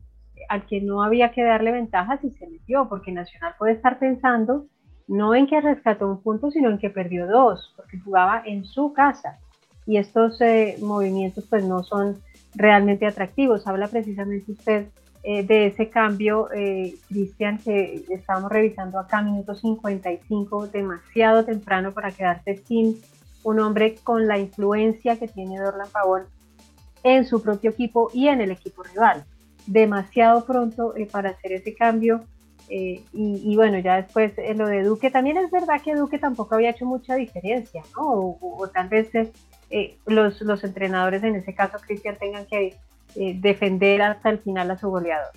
al 0.48 0.66
que 0.66 0.80
no 0.80 1.02
había 1.02 1.32
que 1.32 1.42
darle 1.44 1.72
ventajas 1.72 2.22
y 2.24 2.30
se 2.30 2.46
metió, 2.46 2.88
porque 2.88 3.12
Nacional 3.12 3.54
puede 3.58 3.74
estar 3.74 3.98
pensando 3.98 4.66
no 5.10 5.34
en 5.34 5.48
que 5.48 5.60
rescató 5.60 6.08
un 6.08 6.22
punto, 6.22 6.52
sino 6.52 6.70
en 6.70 6.78
que 6.78 6.88
perdió 6.88 7.26
dos, 7.26 7.72
porque 7.76 7.98
jugaba 7.98 8.42
en 8.46 8.64
su 8.64 8.92
casa. 8.92 9.38
Y 9.84 9.96
estos 9.96 10.40
eh, 10.40 10.76
movimientos 10.80 11.46
pues 11.50 11.64
no 11.64 11.82
son 11.82 12.18
realmente 12.54 13.06
atractivos. 13.06 13.66
Habla 13.66 13.88
precisamente 13.88 14.52
usted 14.52 14.86
eh, 15.24 15.42
de 15.42 15.66
ese 15.66 15.90
cambio, 15.90 16.48
eh, 16.54 16.94
Cristian, 17.08 17.58
que 17.58 18.04
estábamos 18.08 18.52
revisando 18.52 19.00
acá, 19.00 19.20
minuto 19.20 19.54
55, 19.54 20.68
demasiado 20.68 21.44
temprano 21.44 21.92
para 21.92 22.12
quedarse 22.12 22.58
sin 22.58 22.96
un 23.42 23.60
hombre 23.60 23.96
con 24.02 24.26
la 24.26 24.38
influencia 24.38 25.18
que 25.18 25.28
tiene 25.28 25.58
Dorlan 25.58 25.88
Pavón 25.90 26.24
en 27.02 27.26
su 27.26 27.42
propio 27.42 27.70
equipo 27.70 28.10
y 28.12 28.28
en 28.28 28.40
el 28.40 28.50
equipo 28.50 28.82
rival. 28.82 29.24
Demasiado 29.66 30.44
pronto 30.44 30.94
eh, 30.96 31.06
para 31.10 31.30
hacer 31.30 31.52
ese 31.52 31.74
cambio. 31.74 32.22
Eh, 32.68 33.02
y, 33.12 33.56
bueno, 33.56 33.80
ya 33.80 33.96
después 33.96 34.32
eh, 34.36 34.54
lo 34.54 34.68
de 34.68 34.84
Duque, 34.84 35.10
también 35.10 35.36
es 35.38 35.50
verdad 35.50 35.82
que 35.82 35.96
Duque 35.96 36.18
tampoco 36.18 36.54
había 36.54 36.70
hecho 36.70 36.86
mucha 36.86 37.16
diferencia, 37.16 37.82
¿no? 37.96 38.38
O, 38.40 38.68
tal 38.72 38.88
vez 38.88 39.10
los, 40.06 40.40
los 40.40 40.62
entrenadores, 40.62 41.24
en 41.24 41.34
ese 41.34 41.52
caso 41.52 41.78
Cristian, 41.84 42.16
tengan 42.16 42.46
que 42.46 42.76
defender 43.16 44.02
hasta 44.02 44.30
el 44.30 44.38
final 44.38 44.70
a 44.70 44.78
su 44.78 44.88
goleador. 44.88 45.32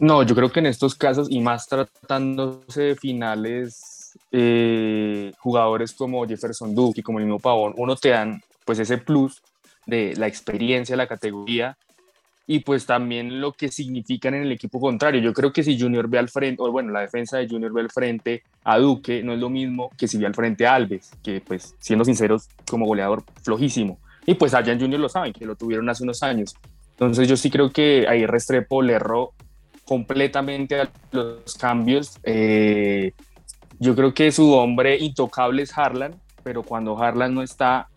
No, 0.00 0.24
yo 0.24 0.34
creo 0.34 0.50
que 0.50 0.58
en 0.58 0.66
estos 0.66 0.96
casos, 0.96 1.30
y 1.30 1.40
más 1.40 1.68
tratándose 1.68 2.82
de 2.82 2.96
finales 2.96 3.89
eh, 4.32 5.32
jugadores 5.38 5.92
como 5.92 6.26
Jefferson 6.26 6.74
Duque 6.74 7.00
y 7.00 7.02
como 7.02 7.18
el 7.18 7.24
mismo 7.24 7.38
Pavón, 7.38 7.74
uno 7.76 7.96
te 7.96 8.10
dan 8.10 8.40
pues 8.64 8.78
ese 8.78 8.98
plus 8.98 9.42
de 9.86 10.14
la 10.16 10.26
experiencia, 10.26 10.96
la 10.96 11.06
categoría 11.06 11.76
y 12.46 12.60
pues 12.60 12.84
también 12.84 13.40
lo 13.40 13.52
que 13.52 13.68
significan 13.68 14.34
en 14.34 14.42
el 14.42 14.50
equipo 14.50 14.80
contrario. 14.80 15.20
Yo 15.20 15.32
creo 15.32 15.52
que 15.52 15.62
si 15.62 15.78
Junior 15.78 16.08
ve 16.08 16.18
al 16.18 16.28
frente, 16.28 16.60
o 16.60 16.72
bueno, 16.72 16.90
la 16.90 17.02
defensa 17.02 17.38
de 17.38 17.48
Junior 17.48 17.72
ve 17.72 17.82
al 17.82 17.90
frente 17.90 18.42
a 18.64 18.76
Duque, 18.78 19.22
no 19.22 19.32
es 19.32 19.38
lo 19.38 19.48
mismo 19.48 19.90
que 19.96 20.08
si 20.08 20.18
ve 20.18 20.26
al 20.26 20.34
frente 20.34 20.66
a 20.66 20.74
Alves, 20.74 21.12
que 21.22 21.40
pues 21.40 21.76
siendo 21.78 22.04
sinceros, 22.04 22.48
como 22.68 22.86
goleador 22.86 23.22
flojísimo. 23.42 24.00
Y 24.26 24.34
pues 24.34 24.52
allá 24.52 24.72
en 24.72 24.80
Junior 24.80 25.00
lo 25.00 25.08
saben, 25.08 25.32
que 25.32 25.46
lo 25.46 25.54
tuvieron 25.54 25.88
hace 25.88 26.02
unos 26.02 26.24
años. 26.24 26.56
Entonces 26.90 27.28
yo 27.28 27.36
sí 27.36 27.50
creo 27.50 27.70
que 27.70 28.06
ahí 28.08 28.26
Restrepo 28.26 28.82
le 28.82 28.94
erró 28.94 29.32
completamente 29.84 30.80
a 30.80 30.90
los 31.12 31.54
cambios. 31.54 32.18
Eh, 32.24 33.12
yo 33.80 33.96
creo 33.96 34.12
que 34.12 34.30
su 34.30 34.52
hombre 34.52 34.98
intocable 34.98 35.62
es 35.62 35.76
Harlan, 35.76 36.14
pero 36.44 36.62
cuando 36.62 36.96
Harlan 37.02 37.34
no 37.34 37.42
está, 37.42 37.88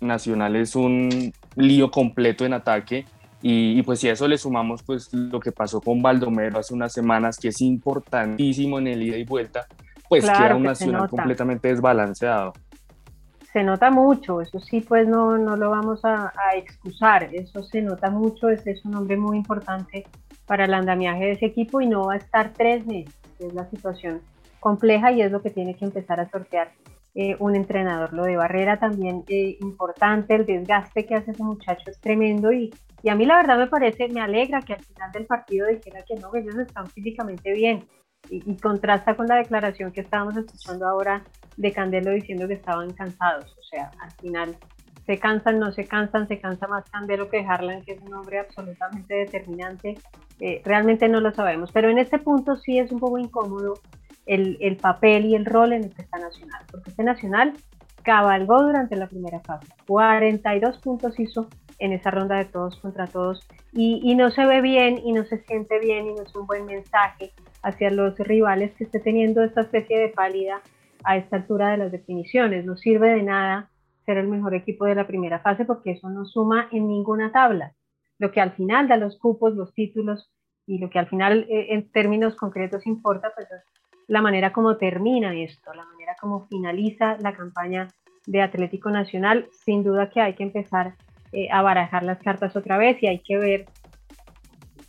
Nacional 0.00 0.54
es 0.56 0.76
un 0.76 1.32
lío 1.56 1.90
completo 1.90 2.44
en 2.44 2.52
ataque. 2.52 3.06
Y, 3.42 3.82
pues 3.84 4.00
si 4.00 4.08
a 4.10 4.12
eso 4.12 4.28
le 4.28 4.36
sumamos 4.36 4.82
pues 4.82 5.12
lo 5.14 5.40
que 5.40 5.50
pasó 5.50 5.80
con 5.80 6.02
Baldomero 6.02 6.58
hace 6.58 6.74
unas 6.74 6.92
semanas, 6.92 7.38
que 7.38 7.48
es 7.48 7.62
importantísimo 7.62 8.78
en 8.78 8.88
el 8.88 9.02
ida 9.02 9.16
y 9.16 9.24
vuelta, 9.24 9.66
pues 10.10 10.24
queda 10.24 10.54
un 10.54 10.64
Nacional 10.64 11.08
completamente 11.08 11.68
desbalanceado. 11.68 12.52
Se 13.50 13.64
nota 13.64 13.90
mucho, 13.90 14.42
eso 14.42 14.60
sí, 14.60 14.82
pues 14.82 15.08
no, 15.08 15.38
no 15.38 15.56
lo 15.56 15.70
vamos 15.70 16.04
a, 16.04 16.32
excusar, 16.54 17.30
eso 17.32 17.62
se 17.62 17.80
nota 17.80 18.10
mucho, 18.10 18.50
ese 18.50 18.72
es 18.72 18.84
un 18.84 18.94
hombre 18.94 19.16
muy 19.16 19.38
importante 19.38 20.06
para 20.44 20.66
el 20.66 20.74
andamiaje 20.74 21.24
de 21.24 21.32
ese 21.32 21.46
equipo 21.46 21.80
y 21.80 21.86
no 21.86 22.06
va 22.06 22.14
a 22.14 22.16
estar 22.18 22.52
tres 22.52 22.86
meses, 22.86 23.14
es 23.38 23.54
la 23.54 23.68
situación 23.70 24.20
compleja 24.60 25.12
y 25.12 25.22
es 25.22 25.32
lo 25.32 25.42
que 25.42 25.50
tiene 25.50 25.74
que 25.74 25.84
empezar 25.84 26.20
a 26.20 26.30
sortear 26.30 26.72
eh, 27.14 27.36
un 27.40 27.56
entrenador. 27.56 28.12
Lo 28.12 28.24
de 28.24 28.36
Barrera 28.36 28.78
también 28.78 29.24
eh, 29.28 29.56
importante, 29.60 30.34
el 30.34 30.46
desgaste 30.46 31.06
que 31.06 31.16
hace 31.16 31.32
ese 31.32 31.42
muchacho 31.42 31.90
es 31.90 32.00
tremendo 32.00 32.52
y, 32.52 32.72
y, 33.02 33.08
a 33.08 33.16
mí 33.16 33.26
la 33.26 33.36
verdad 33.36 33.58
me 33.58 33.66
parece, 33.66 34.08
me 34.08 34.20
alegra 34.20 34.60
que 34.60 34.74
al 34.74 34.84
final 34.84 35.10
del 35.12 35.26
partido 35.26 35.66
dijera 35.66 36.02
que 36.06 36.14
no, 36.16 36.30
que 36.30 36.38
ellos 36.38 36.56
están 36.56 36.86
físicamente 36.88 37.52
bien. 37.52 37.84
Y, 38.28 38.48
y 38.48 38.56
contrasta 38.58 39.16
con 39.16 39.26
la 39.26 39.36
declaración 39.36 39.92
que 39.92 40.02
estábamos 40.02 40.36
escuchando 40.36 40.86
ahora 40.86 41.24
de 41.56 41.72
Candelo 41.72 42.12
diciendo 42.12 42.46
que 42.46 42.54
estaban 42.54 42.92
cansados, 42.92 43.56
o 43.58 43.62
sea, 43.62 43.90
al 44.00 44.10
final 44.12 44.56
se 45.06 45.18
cansan, 45.18 45.58
no 45.58 45.72
se 45.72 45.86
cansan, 45.86 46.28
se 46.28 46.38
cansa 46.38 46.68
más 46.68 46.88
Candelo 46.90 47.28
que 47.28 47.40
Harlan, 47.40 47.82
que 47.82 47.92
es 47.92 48.02
un 48.02 48.14
hombre 48.14 48.38
absolutamente 48.38 49.14
determinante, 49.14 49.98
eh, 50.38 50.62
realmente 50.64 51.08
no 51.08 51.20
lo 51.20 51.32
sabemos, 51.32 51.72
pero 51.72 51.90
en 51.90 51.98
este 51.98 52.18
punto 52.18 52.54
sí 52.56 52.78
es 52.78 52.92
un 52.92 53.00
poco 53.00 53.18
incómodo 53.18 53.74
el, 54.26 54.76
papel 54.76 55.26
y 55.26 55.34
el 55.34 55.44
rol 55.44 55.72
en 55.72 55.84
el 55.84 55.94
que 55.94 56.02
está 56.02 56.18
Nacional, 56.18 56.62
porque 56.70 56.90
este 56.90 57.02
Nacional 57.02 57.54
cabalgó 58.02 58.62
durante 58.62 58.96
la 58.96 59.08
primera 59.08 59.40
fase, 59.40 59.66
42 59.86 60.78
puntos 60.78 61.18
hizo 61.18 61.48
en 61.78 61.92
esa 61.92 62.10
ronda 62.10 62.36
de 62.36 62.44
todos 62.44 62.76
contra 62.76 63.06
todos 63.06 63.46
y, 63.72 64.14
no 64.14 64.30
se 64.30 64.44
ve 64.46 64.60
bien 64.60 64.98
y 65.04 65.12
no 65.12 65.24
se 65.24 65.38
siente 65.44 65.78
bien 65.78 66.06
y 66.06 66.14
no 66.14 66.22
es 66.22 66.34
un 66.34 66.46
buen 66.46 66.66
mensaje 66.66 67.32
hacia 67.62 67.90
los 67.90 68.18
rivales 68.18 68.72
que 68.74 68.84
esté 68.84 69.00
teniendo 69.00 69.42
esta 69.42 69.62
especie 69.62 69.98
de 69.98 70.08
pálida 70.08 70.60
a 71.04 71.16
esta 71.16 71.36
altura 71.36 71.70
de 71.70 71.78
las 71.78 71.92
definiciones. 71.92 72.64
No 72.64 72.76
sirve 72.76 73.10
de 73.10 73.22
nada 73.22 73.70
ser 74.04 74.18
el 74.18 74.28
mejor 74.28 74.54
equipo 74.54 74.86
de 74.86 74.94
la 74.94 75.06
primera 75.06 75.40
fase 75.40 75.64
porque 75.64 75.92
eso 75.92 76.10
no 76.10 76.24
suma 76.24 76.68
en 76.72 76.88
ninguna 76.88 77.32
tabla. 77.32 77.74
Lo 78.18 78.32
que 78.32 78.40
al 78.40 78.52
final 78.52 78.88
da 78.88 78.96
los 78.96 79.18
cupos, 79.18 79.54
los 79.54 79.72
títulos 79.72 80.30
y 80.66 80.78
lo 80.78 80.90
que 80.90 80.98
al 80.98 81.08
final 81.08 81.46
eh, 81.48 81.68
en 81.70 81.90
términos 81.90 82.34
concretos 82.36 82.86
importa, 82.86 83.32
pues 83.34 83.46
es 83.50 83.62
la 84.10 84.22
manera 84.22 84.52
como 84.52 84.76
termina 84.76 85.32
esto, 85.36 85.72
la 85.72 85.84
manera 85.84 86.16
como 86.20 86.48
finaliza 86.48 87.16
la 87.20 87.32
campaña 87.32 87.86
de 88.26 88.42
Atlético 88.42 88.90
Nacional. 88.90 89.48
Sin 89.52 89.84
duda 89.84 90.10
que 90.10 90.20
hay 90.20 90.34
que 90.34 90.42
empezar 90.42 90.94
eh, 91.30 91.46
a 91.52 91.62
barajar 91.62 92.02
las 92.02 92.18
cartas 92.18 92.56
otra 92.56 92.76
vez 92.76 93.00
y 93.04 93.06
hay 93.06 93.20
que 93.20 93.38
ver 93.38 93.66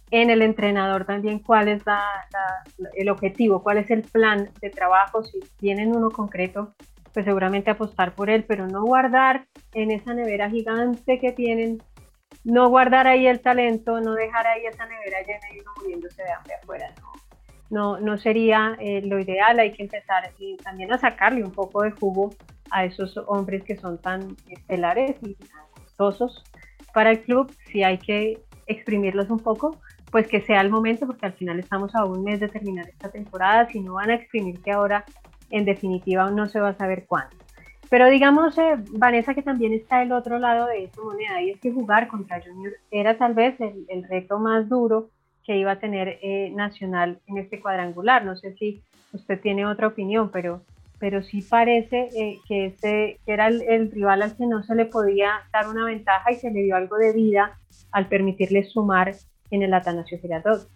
en 0.10 0.32
el 0.32 0.42
entrenador 0.42 1.06
también 1.06 1.38
cuál 1.38 1.68
es 1.68 1.84
el 2.96 3.10
objetivo, 3.10 3.62
cuál 3.62 3.78
es 3.78 3.92
el 3.92 4.02
plan 4.02 4.50
de 4.60 4.72
trabajo, 4.72 5.24
si 5.24 5.40
tienen 5.60 5.96
uno 5.96 6.10
concreto, 6.10 6.74
pues 7.14 7.24
seguramente 7.24 7.70
apostar 7.70 8.16
por 8.16 8.32
él, 8.32 8.44
pero 8.48 8.68
no 8.68 8.84
guardar 8.84 9.46
en 9.76 9.92
esa 9.92 10.16
nevera 10.16 10.50
gigante 10.50 11.20
que 11.20 11.32
tienen, 11.32 11.78
no 12.44 12.70
guardar 12.70 13.06
ahí 13.06 13.28
el 13.28 13.40
talento, 13.40 14.02
no 14.02 14.16
dejar 14.16 14.48
ahí 14.48 14.66
esa 14.66 14.88
nevera 14.88 15.22
llena 15.22 15.48
y 15.56 15.60
uno 15.60 15.72
muriéndose 15.80 16.24
de 16.24 16.32
hambre 16.32 16.56
afuera, 16.56 16.92
no 17.00 17.31
no, 17.72 18.00
no 18.00 18.18
sería 18.18 18.76
eh, 18.80 19.02
lo 19.02 19.18
ideal, 19.20 19.58
hay 19.60 19.72
que 19.72 19.84
empezar 19.84 20.32
y 20.38 20.58
también 20.58 20.92
a 20.94 20.98
sacarle 20.98 21.44
un 21.44 21.52
poco 21.52 21.82
de 21.84 21.92
jugo 21.92 22.32
a 22.70 22.86
esos 22.86 23.18
hombres 23.28 23.64
que 23.64 23.78
son 23.78 23.98
tan 23.98 24.36
estelares 24.50 25.16
y 25.24 25.36
costosos 25.74 26.44
para 26.94 27.12
el 27.12 27.22
club, 27.22 27.52
si 27.72 27.84
hay 27.84 27.98
que 27.98 28.42
exprimirlos 28.68 29.30
un 29.30 29.40
poco, 29.40 29.78
pues 30.12 30.28
que 30.28 30.42
sea 30.42 30.60
el 30.60 30.70
momento, 30.70 31.08
porque 31.08 31.26
al 31.26 31.34
final 31.34 31.60
estamos 31.60 31.96
a 31.96 32.04
un 32.04 32.24
mes 32.24 32.42
de 32.42 32.50
terminar 32.50 32.90
esta 32.90 33.10
temporada, 33.10 33.68
si 33.70 33.80
no 33.80 33.94
van 33.94 34.10
a 34.10 34.16
exprimirse 34.16 34.72
ahora, 34.72 35.06
en 35.50 35.64
definitiva 35.64 36.30
no 36.30 36.48
se 36.48 36.60
va 36.60 36.70
a 36.70 36.78
saber 36.78 37.06
cuándo. 37.08 37.38
Pero 37.90 38.10
digamos, 38.10 38.58
eh, 38.58 38.76
Vanessa, 38.92 39.34
que 39.34 39.42
también 39.42 39.74
está 39.74 40.02
el 40.02 40.12
otro 40.12 40.40
lado 40.40 40.68
de 40.68 40.86
esa 40.86 41.02
moneda, 41.02 41.42
y 41.42 41.52
es 41.52 41.60
que 41.60 41.72
jugar 41.72 42.10
contra 42.10 42.42
Junior 42.42 42.74
era 42.90 43.18
tal 43.18 43.34
vez 43.34 43.56
el 43.60 44.04
reto 44.10 44.40
más 44.40 44.68
duro 44.68 45.10
que 45.46 45.58
iba 45.58 45.72
a 45.72 45.80
tener 45.80 46.20
eh, 46.22 46.52
Nacional 46.56 47.20
en 47.28 47.38
este 47.38 47.60
cuadrangular. 47.60 48.26
No 48.26 48.36
sé 48.36 48.56
si 48.56 48.82
usted 49.14 49.40
tiene 49.40 49.66
otra 49.66 49.88
opinión, 49.88 50.30
pero, 50.32 50.64
pero 51.00 51.24
sí 51.24 51.42
parece 51.42 52.10
eh, 52.16 52.40
que, 52.48 52.68
ese, 52.68 53.20
era 53.26 53.48
el, 53.48 53.92
rival 53.92 54.22
al 54.22 54.36
que 54.36 54.46
no 54.46 54.64
se 54.64 54.76
le 54.76 54.86
podía 54.86 55.32
dar 55.52 55.68
una 55.68 55.86
ventaja 55.86 56.32
y 56.32 56.36
se 56.36 56.52
le 56.52 56.64
dio 56.64 56.76
algo 56.76 56.98
de 56.98 57.14
vida 57.14 57.58
al 57.92 58.08
permitirle 58.08 58.64
sumar 58.64 59.16
en 59.50 59.64
el 59.64 59.74
Atanasio 59.74 60.20
Girardot. 60.20 60.68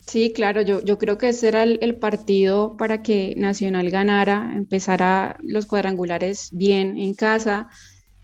Sí, 0.00 0.32
claro, 0.32 0.62
yo, 0.62 0.82
yo 0.82 0.98
creo 0.98 1.18
que 1.18 1.28
ese 1.28 1.48
era 1.48 1.62
el, 1.62 1.78
el, 1.82 1.96
partido 1.96 2.76
para 2.78 3.02
que 3.02 3.34
Nacional 3.36 3.90
ganara, 3.90 4.52
empezara 4.54 5.36
los 5.42 5.66
cuadrangulares 5.66 6.48
bien 6.52 6.96
en 6.96 7.14
casa, 7.14 7.68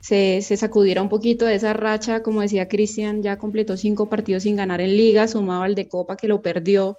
se, 0.06 0.56
sacudiera 0.56 1.02
un 1.02 1.08
poquito 1.08 1.46
de 1.46 1.56
esa 1.56 1.72
racha, 1.72 2.22
como 2.22 2.40
decía 2.40 2.68
Cristian, 2.68 3.24
ya 3.24 3.38
completó 3.38 3.76
cinco 3.76 4.08
partidos 4.08 4.44
sin 4.44 4.54
ganar 4.54 4.80
en 4.80 4.96
liga, 4.96 5.26
sumado 5.26 5.64
al 5.64 5.74
de 5.74 5.88
Copa 5.88 6.16
que 6.16 6.28
lo 6.28 6.42
perdió. 6.42 6.98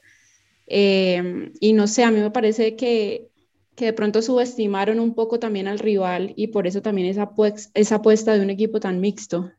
Eh, 0.66 1.54
y 1.62 1.72
no 1.72 1.88
sé, 1.88 2.04
a 2.04 2.12
mí 2.12 2.20
me 2.20 2.32
parece 2.32 2.76
que, 2.76 3.30
que, 3.78 3.86
de 3.86 3.94
pronto 3.94 4.22
subestimaron 4.22 5.00
un 5.00 5.16
poco 5.16 5.40
también 5.40 5.70
al 5.70 5.80
rival 5.80 6.34
y 6.36 6.48
por 6.48 6.68
eso 6.68 6.82
también 6.82 7.08
esa, 7.08 7.32
esa 7.74 7.96
apuesta 7.96 8.34
de 8.34 8.42
un 8.42 8.50
equipo 8.50 8.82
tan 8.82 9.00
mixto. 9.00 9.52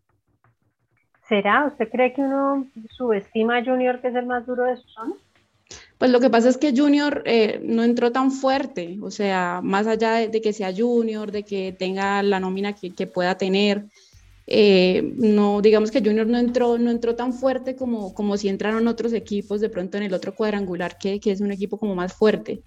¿Será? 1.27 1.69
¿Usted 1.69 1.89
cree 1.89 2.13
que 2.13 2.21
uno 2.21 2.67
subestima 2.91 3.57
a 3.57 3.65
Junior, 3.65 4.03
que 4.03 4.09
es 4.09 4.15
el 4.15 4.27
más 4.27 4.45
duro 4.45 4.65
de 4.65 4.77
su 4.77 4.89
zona? 4.89 5.15
Pues 5.99 6.13
lo 6.13 6.21
que 6.21 6.31
pasa 6.31 6.49
es 6.49 6.57
que 6.57 6.73
Junior 6.77 7.23
eh, 7.27 7.61
no 7.65 7.83
entró 7.83 8.13
tan 8.13 8.31
fuerte, 8.31 8.99
o 9.03 9.11
sea, 9.11 9.61
más 9.63 9.89
allá 9.89 10.29
de, 10.29 10.41
que 10.41 10.53
sea 10.53 10.73
Junior, 10.75 11.33
de 11.33 11.43
que 11.43 11.75
tenga 11.77 12.23
la 12.23 12.39
nómina 12.39 12.73
que, 12.73 13.07
pueda 13.09 13.37
tener, 13.37 13.87
eh, 14.47 15.13
no, 15.17 15.61
digamos 15.61 15.91
que 15.91 16.01
Junior 16.01 16.27
no 16.27 16.39
entró, 16.39 16.79
no 16.79 16.93
entró 16.93 17.17
tan 17.17 17.33
fuerte 17.33 17.75
como, 17.75 18.15
como 18.15 18.37
si 18.37 18.49
entraron 18.49 18.87
otros 18.87 19.13
equipos 19.13 19.61
de 19.61 19.71
pronto 19.71 19.97
en 19.97 20.05
el 20.05 20.15
otro 20.15 20.37
cuadrangular, 20.37 20.99
que, 20.99 21.19
que 21.19 21.33
es 21.33 21.41
un 21.41 21.51
equipo 21.51 21.79
como 21.79 21.97
más 21.97 22.13
fuerte. 22.13 22.63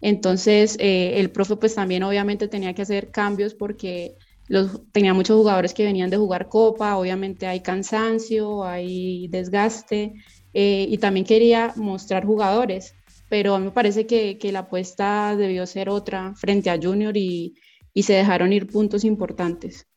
Entonces, 0.00 0.76
eh, 0.80 1.20
el 1.20 1.30
profe 1.30 1.56
pues 1.56 1.76
también 1.76 2.02
obviamente 2.02 2.48
tenía 2.48 2.74
que 2.74 2.82
hacer 2.82 3.12
cambios 3.12 3.54
porque 3.54 4.16
los, 4.48 4.82
tenía 4.90 5.14
muchos 5.14 5.36
jugadores 5.36 5.72
que 5.72 5.84
venían 5.84 6.10
de 6.10 6.16
jugar 6.16 6.48
copa, 6.48 6.96
obviamente 6.96 7.46
hay 7.46 7.60
cansancio, 7.60 8.64
hay 8.64 9.28
desgaste, 9.28 10.14
eh, 10.54 10.86
y 10.88 10.98
también 10.98 11.26
quería 11.26 11.72
mostrar 11.76 12.24
jugadores, 12.24 12.94
pero 13.28 13.54
a 13.54 13.58
mí 13.58 13.66
me 13.66 13.70
parece 13.70 14.06
que, 14.06 14.38
que 14.38 14.52
la 14.52 14.60
apuesta 14.60 15.34
debió 15.36 15.66
ser 15.66 15.88
otra 15.88 16.34
frente 16.34 16.70
a 16.70 16.78
Junior 16.80 17.16
y, 17.16 17.54
y, 17.94 18.02
se 18.02 18.12
dejaron 18.14 18.52
ir 18.52 18.66
puntos 18.66 19.04
importantes. 19.04 19.88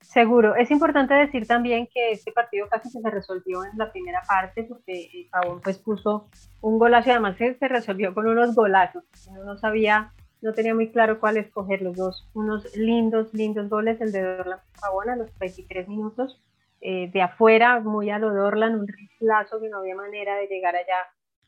Seguro, 0.00 0.54
es 0.54 0.70
importante 0.70 1.14
decir 1.14 1.46
también 1.46 1.88
que 1.92 2.12
este 2.12 2.30
partido 2.30 2.68
casi 2.68 2.88
se 2.88 3.10
resolvió 3.10 3.64
en 3.64 3.76
la 3.76 3.90
primera 3.90 4.22
parte 4.28 4.62
porque 4.62 5.28
Pavón 5.32 5.60
pues 5.60 5.78
puso 5.78 6.28
un 6.60 6.78
golazo 6.78 7.08
y 7.08 7.12
además 7.12 7.36
se, 7.36 7.54
se 7.58 7.66
resolvió 7.66 8.14
con 8.14 8.28
unos 8.28 8.54
golazos, 8.54 9.02
uno 9.28 9.44
no 9.44 9.58
sabía 9.58 10.12
no 10.44 10.52
tenía 10.52 10.74
muy 10.74 10.90
claro 10.90 11.20
cuál 11.20 11.38
escoger 11.38 11.80
los 11.80 11.96
dos. 11.96 12.28
Unos 12.34 12.76
lindos, 12.76 13.32
lindos 13.32 13.70
goles, 13.70 13.98
el 14.02 14.12
de 14.12 14.22
Dorlan 14.22 14.58
Pavón 14.78 15.08
a 15.08 15.16
los 15.16 15.30
23 15.38 15.88
minutos 15.88 16.38
eh, 16.86 17.08
de 17.10 17.22
afuera, 17.22 17.80
muy 17.80 18.10
a 18.10 18.18
lo 18.18 18.34
Dorlan, 18.34 18.78
un 18.78 18.86
riflazo 18.86 19.58
que 19.58 19.70
no 19.70 19.78
había 19.78 19.96
manera 19.96 20.36
de 20.36 20.46
llegar 20.48 20.76
allá 20.76 20.98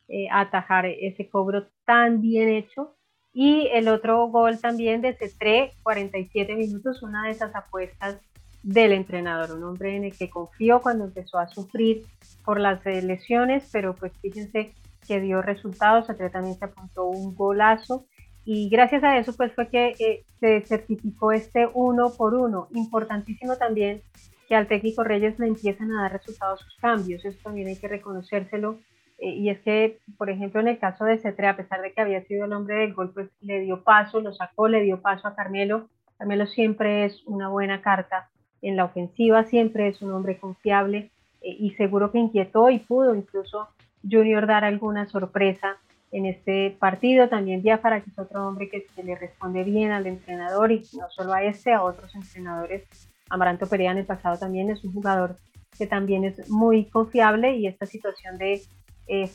eh, 0.08 0.30
a 0.30 0.40
atajar 0.40 0.86
ese 0.86 1.28
cobro 1.28 1.66
tan 1.84 2.22
bien 2.22 2.48
hecho. 2.48 2.96
Y 3.34 3.68
el 3.74 3.88
otro 3.88 4.28
gol 4.28 4.58
también 4.58 5.02
de 5.02 5.12
Cetré, 5.12 5.72
47 5.82 6.56
minutos, 6.56 7.02
una 7.02 7.24
de 7.24 7.32
esas 7.32 7.54
apuestas 7.54 8.18
del 8.62 8.92
entrenador, 8.92 9.54
un 9.54 9.64
hombre 9.64 9.94
en 9.94 10.04
el 10.04 10.16
que 10.16 10.30
confió 10.30 10.80
cuando 10.80 11.04
empezó 11.04 11.38
a 11.38 11.48
sufrir 11.48 12.06
por 12.42 12.58
las 12.58 12.86
eh, 12.86 13.02
lesiones, 13.02 13.68
pero 13.70 13.94
pues 13.94 14.12
fíjense 14.22 14.72
que 15.06 15.20
dio 15.20 15.42
resultados, 15.42 16.06
Cetré 16.06 16.30
también 16.30 16.54
se 16.54 16.64
apuntó 16.64 17.08
un 17.08 17.34
golazo 17.34 18.06
y 18.46 18.70
gracias 18.70 19.04
a 19.04 19.18
eso 19.18 19.34
pues 19.36 19.52
fue 19.52 19.68
que 19.68 20.24
se 20.40 20.62
certificó 20.62 21.32
este 21.32 21.68
uno 21.74 22.10
por 22.16 22.32
uno. 22.32 22.68
Importantísimo 22.72 23.56
también 23.56 24.00
que 24.48 24.54
al 24.54 24.68
técnico 24.68 25.04
Reyes 25.04 25.38
le 25.38 25.46
empiezan 25.46 25.92
a 25.92 26.02
dar 26.02 26.12
resultados 26.12 26.60
sus 26.60 26.76
cambios, 26.76 27.24
eso 27.24 27.38
también 27.42 27.68
hay 27.68 27.76
que 27.76 27.88
reconocérselo. 27.88 28.78
Eh, 29.18 29.30
y 29.30 29.48
es 29.48 29.60
que, 29.60 29.98
por 30.18 30.30
ejemplo, 30.30 30.60
en 30.60 30.68
el 30.68 30.78
caso 30.78 31.04
de 31.04 31.18
Cetre, 31.18 31.48
a 31.48 31.56
pesar 31.56 31.80
de 31.80 31.92
que 31.92 32.00
había 32.00 32.22
sido 32.24 32.44
el 32.44 32.52
hombre 32.52 32.76
del 32.76 32.94
gol, 32.94 33.12
pues 33.12 33.30
le 33.40 33.60
dio 33.60 33.82
paso, 33.82 34.20
lo 34.20 34.32
sacó, 34.32 34.68
le 34.68 34.82
dio 34.82 35.00
paso 35.00 35.26
a 35.28 35.34
Carmelo. 35.34 35.88
Carmelo 36.18 36.46
siempre 36.46 37.04
es 37.04 37.22
una 37.26 37.48
buena 37.48 37.80
carta 37.82 38.28
en 38.62 38.76
la 38.76 38.84
ofensiva, 38.84 39.44
siempre 39.44 39.88
es 39.88 40.02
un 40.02 40.12
hombre 40.12 40.38
confiable 40.38 41.10
eh, 41.40 41.56
y 41.58 41.70
seguro 41.72 42.10
que 42.10 42.18
inquietó 42.18 42.70
y 42.70 42.78
pudo 42.78 43.14
incluso 43.14 43.68
Junior 44.08 44.46
dar 44.46 44.64
alguna 44.64 45.06
sorpresa 45.06 45.78
en 46.12 46.26
este 46.26 46.76
partido. 46.78 47.28
También 47.28 47.62
Biafara, 47.62 48.00
que 48.02 48.10
es 48.10 48.18
otro 48.18 48.46
hombre 48.46 48.68
que, 48.68 48.86
se 48.94 49.02
le 49.02 49.14
responde 49.14 49.64
bien 49.64 49.92
al 49.92 50.06
entrenador 50.06 50.72
y 50.72 50.82
no 50.98 51.10
solo 51.10 51.32
a 51.32 51.42
este, 51.44 51.72
a 51.72 51.82
otros 51.82 52.14
entrenadores. 52.14 52.84
Amaranto 53.30 53.66
Perea 53.66 53.92
en 53.92 53.98
el 53.98 54.06
pasado 54.06 54.38
también 54.38 54.70
es 54.70 54.84
un 54.84 54.92
jugador 54.92 55.36
que 55.76 55.86
también 55.86 56.24
es 56.24 56.48
muy 56.48 56.86
confiable 56.86 57.56
y 57.56 57.66
esta 57.66 57.86
situación 57.86 58.38
de 58.38 58.62
eh, 59.08 59.30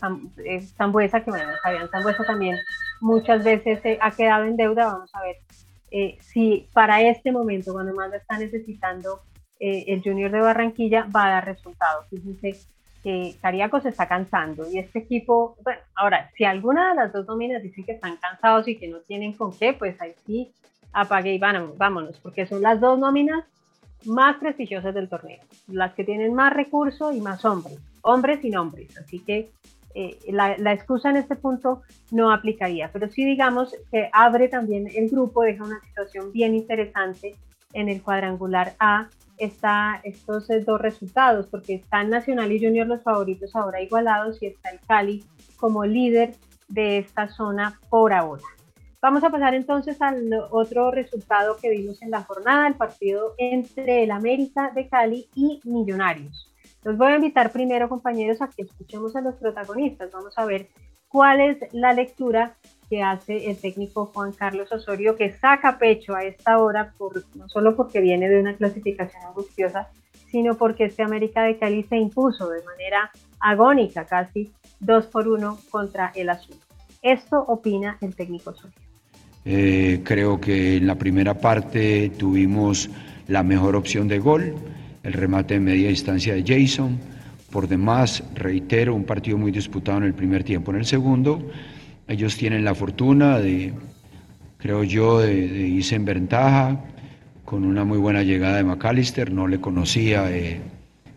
eh 0.46 0.62
que 0.78 1.32
bueno, 1.32 1.54
Fabián 1.64 1.90
Zambuesa 1.90 2.26
también 2.26 2.58
muchas 3.00 3.44
veces 3.44 3.80
eh, 3.86 3.98
ha 4.02 4.12
quedado 4.12 4.46
en 4.46 4.58
deuda, 4.58 4.88
vamos 4.88 5.10
a 5.14 5.22
ver 5.22 5.38
eh, 5.92 6.18
si 6.22 6.68
para 6.74 7.02
este 7.02 7.32
momento, 7.32 7.74
cuando 7.74 7.94
más 7.94 8.10
lo 8.10 8.16
está 8.16 8.38
necesitando 8.38 9.22
el 9.64 10.02
Junior 10.02 10.32
de 10.32 10.40
Barranquilla, 10.40 11.08
va 11.16 11.28
a 11.28 11.30
dar 11.30 11.46
resultados. 11.46 12.08
Fíjense 12.10 12.58
que 13.04 13.36
Cariaco 13.44 13.80
se 13.80 13.90
está 13.90 14.08
cansando 14.08 14.68
y 14.68 14.80
este 14.80 14.98
equipo, 14.98 15.56
bueno, 15.64 15.80
ahora, 15.94 16.32
si 16.36 16.46
alguna 16.46 16.90
de 16.90 16.96
las 16.96 17.14
dos 17.14 17.28
nóminas 17.28 17.62
dicen 17.62 17.84
que 17.84 17.92
están 17.92 18.18
cansados 18.18 18.68
y 18.68 18.78
que 18.78 18.88
no 18.88 19.02
tienen 19.02 19.34
con 19.34 19.56
qué, 19.56 19.74
pues 19.74 20.02
ahí 20.02 20.14
sí, 20.26 20.52
apague 20.94 21.34
y 21.34 21.38
vámonos, 21.38 21.78
vámonos 21.78 22.20
porque 22.20 22.48
son 22.48 22.64
las 22.64 22.80
dos 22.82 22.98
nóminas 22.98 23.46
más 24.06 24.38
prestigiosas 24.38 24.94
del 24.94 25.10
torneo, 25.10 25.40
las 25.68 25.94
que 25.94 26.04
tienen 26.04 26.34
más 26.34 26.54
recursos 26.54 27.16
y 27.16 27.22
más 27.22 27.44
hombres, 27.46 27.80
hombres 28.02 28.44
y 28.44 28.50
nombres. 28.50 28.98
Así 28.98 29.20
que 29.20 29.52
eh, 29.94 30.18
la, 30.30 30.74
excusa 30.74 31.10
en 31.10 31.18
este 31.18 31.36
punto 31.36 31.82
no 32.12 32.32
aplicaría, 32.32 32.90
pero 32.92 33.10
sí 33.10 33.26
digamos 33.26 33.76
que 33.92 34.10
abre 34.14 34.48
también 34.48 34.88
el 34.96 35.10
grupo, 35.10 35.44
deja 35.44 35.66
una 35.66 35.82
situación 35.82 36.32
bien 36.32 36.56
interesante 36.56 37.36
en 37.74 37.90
el 37.90 38.02
cuadrangular 38.02 38.74
A, 38.80 39.10
está 39.38 40.00
estos 40.04 40.48
dos 40.66 40.80
resultados, 40.80 41.48
porque 41.48 41.76
están 41.76 42.10
Nacional 42.10 42.52
y 42.52 42.64
Junior 42.64 42.88
los 42.88 43.02
favoritos 43.02 43.56
ahora 43.56 43.82
igualados 43.82 44.42
y 44.42 44.48
está 44.48 44.70
el 44.70 44.80
Cali 44.82 45.24
como 45.58 45.86
líder 45.86 46.36
de 46.68 47.00
esta 47.00 47.28
zona 47.28 47.80
por 47.90 48.14
ahora. 48.14 48.44
Vamos 49.02 49.24
a 49.24 49.32
pasar 49.32 49.56
entonces 49.56 50.00
al 50.00 50.32
otro 50.52 50.92
resultado 50.92 51.58
que 51.60 51.72
vimos 51.72 52.00
en 52.04 52.12
la 52.12 52.22
jornada, 52.22 52.68
el 52.68 52.76
partido 52.76 53.34
entre 53.40 54.04
el 54.04 54.12
América 54.12 54.72
de 54.76 54.88
Cali 54.88 55.28
y 55.34 55.60
Millonarios. 55.64 56.54
Los 56.84 56.98
voy 56.98 57.14
a 57.14 57.16
invitar 57.16 57.52
primero, 57.52 57.90
compañeros, 57.90 58.44
a 58.44 58.48
que 58.48 58.62
escuchemos 58.62 59.16
a 59.16 59.22
los 59.22 59.34
protagonistas. 59.38 60.12
Vamos 60.12 60.38
a 60.38 60.46
ver 60.46 60.68
cuál 61.08 61.42
es 61.42 61.58
la 61.74 61.94
lectura 61.94 62.54
que 62.92 63.02
hace 63.02 63.50
el 63.50 63.58
técnico 63.58 64.06
Juan 64.06 64.34
Carlos 64.34 64.72
Osorio, 64.72 65.16
que 65.16 65.32
saca 65.32 65.80
pecho 65.80 66.14
a 66.14 66.24
esta 66.24 66.60
hora, 66.60 66.94
no 67.34 67.50
solo 67.50 67.76
porque 67.76 68.02
viene 68.02 68.30
de 68.30 68.40
una 68.40 68.56
clasificación 68.56 69.24
angustiosa, 69.24 69.90
sino 70.30 70.56
porque 70.58 70.86
este 70.86 71.02
América 71.02 71.42
de 71.42 71.58
Cali 71.58 71.82
se 71.84 71.98
impuso 71.98 72.52
de 72.52 72.64
manera 72.64 73.12
agónica, 73.40 74.06
casi 74.06 74.54
dos 74.80 75.08
por 75.08 75.28
uno 75.28 75.58
contra 75.72 76.12
el 76.14 76.30
Azul. 76.30 76.58
Esto 77.02 77.40
opina 77.48 77.98
el 78.02 78.16
técnico 78.16 78.52
Osorio. 78.52 78.81
Eh, 79.44 80.02
creo 80.04 80.40
que 80.40 80.78
en 80.78 80.86
la 80.86 80.96
primera 80.96 81.40
parte 81.40 82.12
tuvimos 82.18 82.90
la 83.28 83.42
mejor 83.42 83.76
opción 83.76 84.08
de 84.08 84.20
gol, 84.20 84.54
el 85.04 85.14
remate 85.14 85.56
de 85.56 85.60
media 85.60 85.90
distancia 85.90 86.36
de 86.36 86.44
Jason. 86.46 87.00
Por 87.50 87.68
demás, 87.68 88.24
reitero, 88.36 88.94
un 88.94 89.04
partido 89.04 89.38
muy 89.38 89.52
disputado 89.52 89.98
en 89.98 90.04
el 90.06 90.14
primer 90.14 90.44
tiempo. 90.44 90.72
En 90.72 90.78
el 90.78 90.86
segundo, 90.86 91.52
ellos 92.08 92.38
tienen 92.38 92.64
la 92.64 92.76
fortuna 92.76 93.40
de, 93.40 93.74
creo 94.58 94.84
yo, 94.84 95.20
de, 95.20 95.34
irse 95.34 95.96
en 95.96 96.06
ventaja 96.06 96.80
con 97.44 97.66
una 97.66 97.84
muy 97.84 97.98
buena 97.98 98.24
llegada 98.24 98.58
de 98.58 98.64
McAllister. 98.64 99.32
No 99.32 99.48
le 99.48 99.60
conocía 99.60 100.32
eh, 100.32 100.62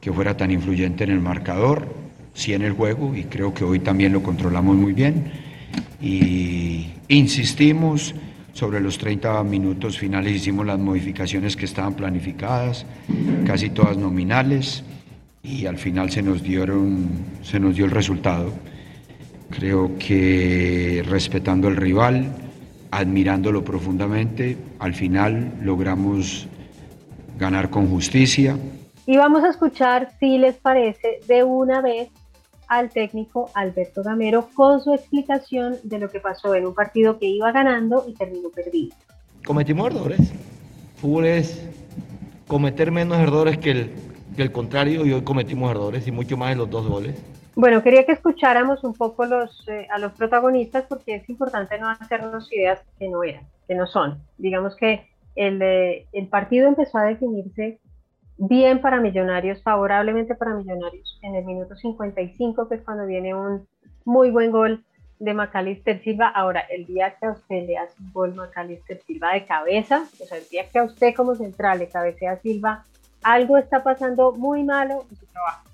que 0.00 0.12
fuera 0.12 0.36
tan 0.36 0.50
influyente 0.50 1.04
en 1.04 1.10
el 1.10 1.20
marcador, 1.20 1.94
sí 2.32 2.54
en 2.54 2.62
el 2.62 2.72
juego, 2.72 3.14
y 3.14 3.24
creo 3.24 3.52
que 3.52 3.64
hoy 3.64 3.80
también 3.80 4.12
lo 4.12 4.22
controlamos 4.22 4.76
muy 4.76 4.94
bien 4.94 5.53
y 6.00 6.88
insistimos 7.08 8.14
sobre 8.52 8.80
los 8.80 8.98
30 8.98 9.42
minutos 9.44 9.98
finales, 9.98 10.36
hicimos 10.36 10.64
las 10.64 10.78
modificaciones 10.78 11.56
que 11.56 11.64
estaban 11.64 11.94
planificadas, 11.94 12.86
casi 13.46 13.70
todas 13.70 13.96
nominales, 13.96 14.84
y 15.42 15.66
al 15.66 15.76
final 15.76 16.10
se 16.10 16.22
nos, 16.22 16.42
dieron, 16.42 17.08
se 17.42 17.58
nos 17.60 17.76
dio 17.76 17.84
el 17.84 17.90
resultado. 17.90 18.52
Creo 19.50 19.98
que 19.98 21.04
respetando 21.06 21.68
al 21.68 21.76
rival, 21.76 22.34
admirándolo 22.90 23.64
profundamente, 23.64 24.56
al 24.78 24.94
final 24.94 25.52
logramos 25.62 26.46
ganar 27.38 27.70
con 27.70 27.88
justicia. 27.88 28.56
Y 29.06 29.16
vamos 29.16 29.44
a 29.44 29.50
escuchar, 29.50 30.12
si 30.20 30.38
les 30.38 30.54
parece, 30.56 31.20
de 31.28 31.44
una 31.44 31.82
vez 31.82 32.08
al 32.78 32.90
técnico 32.90 33.50
Alberto 33.54 34.02
Gamero 34.02 34.48
con 34.54 34.80
su 34.80 34.94
explicación 34.94 35.76
de 35.82 35.98
lo 35.98 36.10
que 36.10 36.20
pasó 36.20 36.54
en 36.54 36.66
un 36.66 36.74
partido 36.74 37.18
que 37.18 37.26
iba 37.26 37.52
ganando 37.52 38.04
y 38.08 38.14
terminó 38.14 38.50
perdido. 38.50 38.94
Cometimos 39.44 39.94
errores. 39.94 40.32
Fútbol 40.96 41.26
es 41.26 41.66
cometer 42.46 42.90
menos 42.90 43.18
errores 43.18 43.58
que 43.58 43.70
el, 43.70 43.90
que 44.36 44.42
el 44.42 44.52
contrario 44.52 45.04
y 45.06 45.12
hoy 45.12 45.22
cometimos 45.22 45.70
errores 45.70 46.06
y 46.06 46.12
mucho 46.12 46.36
más 46.36 46.52
en 46.52 46.58
los 46.58 46.70
dos 46.70 46.86
goles. 46.86 47.14
Bueno, 47.56 47.82
quería 47.82 48.04
que 48.04 48.12
escucháramos 48.12 48.82
un 48.82 48.94
poco 48.94 49.26
los, 49.26 49.68
eh, 49.68 49.86
a 49.90 49.98
los 49.98 50.12
protagonistas 50.12 50.84
porque 50.88 51.16
es 51.16 51.28
importante 51.28 51.78
no 51.78 51.88
hacernos 51.88 52.52
ideas 52.52 52.80
que 52.98 53.08
no 53.08 53.22
eran, 53.22 53.44
que 53.68 53.74
no 53.74 53.86
son. 53.86 54.18
Digamos 54.38 54.74
que 54.76 55.06
el, 55.36 55.62
eh, 55.62 56.06
el 56.12 56.26
partido 56.26 56.66
empezó 56.66 56.98
a 56.98 57.04
definirse 57.04 57.78
bien 58.36 58.80
para 58.80 59.00
Millonarios, 59.00 59.62
favorablemente 59.62 60.34
para 60.34 60.54
Millonarios 60.54 61.18
en 61.22 61.34
el 61.34 61.44
minuto 61.44 61.76
55, 61.76 62.68
que 62.68 62.76
es 62.76 62.82
cuando 62.82 63.06
viene 63.06 63.34
un 63.34 63.66
muy 64.04 64.30
buen 64.30 64.50
gol 64.50 64.84
de 65.18 65.34
Macalister 65.34 66.02
Silva. 66.02 66.28
Ahora, 66.28 66.60
el 66.60 66.86
día 66.86 67.14
que 67.18 67.26
a 67.26 67.32
usted 67.32 67.66
le 67.66 67.78
hace 67.78 67.94
un 68.00 68.12
gol 68.12 68.34
Macalister 68.34 69.00
Silva 69.06 69.32
de 69.32 69.46
cabeza, 69.46 70.04
o 70.20 70.24
sea, 70.24 70.38
el 70.38 70.48
día 70.48 70.68
que 70.68 70.78
a 70.78 70.84
usted 70.84 71.14
como 71.14 71.34
central 71.34 71.78
le 71.78 71.88
cabecea 71.88 72.38
Silva, 72.40 72.84
algo 73.22 73.56
está 73.56 73.82
pasando 73.82 74.32
muy 74.32 74.62
malo 74.64 75.04
en 75.10 75.16
su 75.16 75.26
trabajo, 75.26 75.68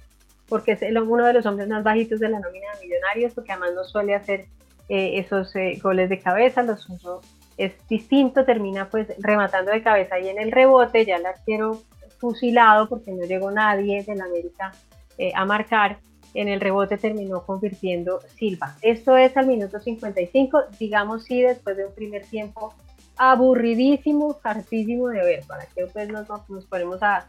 porque 0.48 0.72
es 0.72 0.82
uno 0.82 1.24
de 1.24 1.32
los 1.32 1.46
hombres 1.46 1.68
más 1.68 1.82
bajitos 1.82 2.20
de 2.20 2.28
la 2.28 2.38
nómina 2.38 2.66
de 2.74 2.86
Millonarios, 2.86 3.34
porque 3.34 3.52
además 3.52 3.72
no 3.74 3.84
suele 3.84 4.14
hacer 4.14 4.46
eh, 4.88 5.18
esos 5.18 5.54
eh, 5.56 5.78
goles 5.82 6.08
de 6.08 6.20
cabeza, 6.20 6.62
los 6.62 6.82
suyo 6.82 7.20
es 7.56 7.72
distinto, 7.88 8.44
termina 8.44 8.88
pues 8.88 9.08
rematando 9.18 9.70
de 9.70 9.82
cabeza 9.82 10.18
y 10.18 10.28
en 10.28 10.38
el 10.38 10.50
rebote, 10.50 11.04
ya 11.04 11.18
la 11.18 11.34
quiero 11.44 11.82
fusilado 12.20 12.88
porque 12.88 13.12
no 13.12 13.24
llegó 13.24 13.50
nadie 13.50 14.04
de 14.04 14.14
la 14.14 14.24
América 14.24 14.72
eh, 15.18 15.32
a 15.34 15.44
marcar. 15.44 15.98
En 16.32 16.46
el 16.46 16.60
rebote 16.60 16.96
terminó 16.96 17.44
convirtiendo 17.44 18.20
Silva. 18.36 18.76
Esto 18.82 19.16
es 19.16 19.36
al 19.36 19.48
minuto 19.48 19.80
55, 19.80 20.62
digamos 20.78 21.24
sí, 21.24 21.42
después 21.42 21.76
de 21.76 21.86
un 21.86 21.94
primer 21.94 22.24
tiempo 22.24 22.72
aburridísimo, 23.16 24.38
hartísimo 24.44 25.08
de 25.08 25.22
ver, 25.22 25.44
para 25.46 25.66
que 25.66 25.86
pues 25.86 26.08
nos, 26.08 26.28
nos 26.48 26.66
ponemos 26.66 27.02
a, 27.02 27.26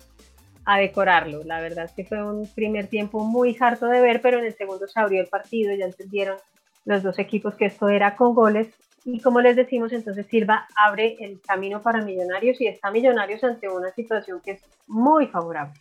a 0.66 0.78
decorarlo. 0.78 1.44
La 1.44 1.62
verdad 1.62 1.86
es 1.86 1.94
que 1.94 2.06
fue 2.06 2.24
un 2.24 2.48
primer 2.48 2.88
tiempo 2.88 3.24
muy 3.24 3.58
harto 3.60 3.88
de 3.88 4.02
ver, 4.02 4.22
pero 4.22 4.38
en 4.38 4.46
el 4.46 4.56
segundo 4.56 4.88
se 4.88 5.00
abrió 5.00 5.20
el 5.20 5.28
partido, 5.28 5.74
ya 5.74 5.86
entendieron 5.86 6.38
los 6.86 7.02
dos 7.02 7.18
equipos 7.20 7.56
que 7.56 7.66
esto 7.66 7.90
era 7.90 8.16
con 8.16 8.36
goles 8.36 8.68
y 9.04 9.20
como 9.20 9.42
les 9.42 9.56
decimos, 9.56 9.92
entonces 9.94 10.28
Silva 10.28 10.68
abre 10.76 11.18
el 11.20 11.42
camino 11.42 11.82
para 11.82 12.04
Millonarios 12.04 12.62
y 12.62 12.68
está 12.68 12.92
Millonarios 12.92 13.44
ante 13.44 13.68
una 13.68 13.90
situación 13.92 14.42
que 14.42 14.52
es 14.52 14.64
muy 14.88 15.28
favorable. 15.28 15.74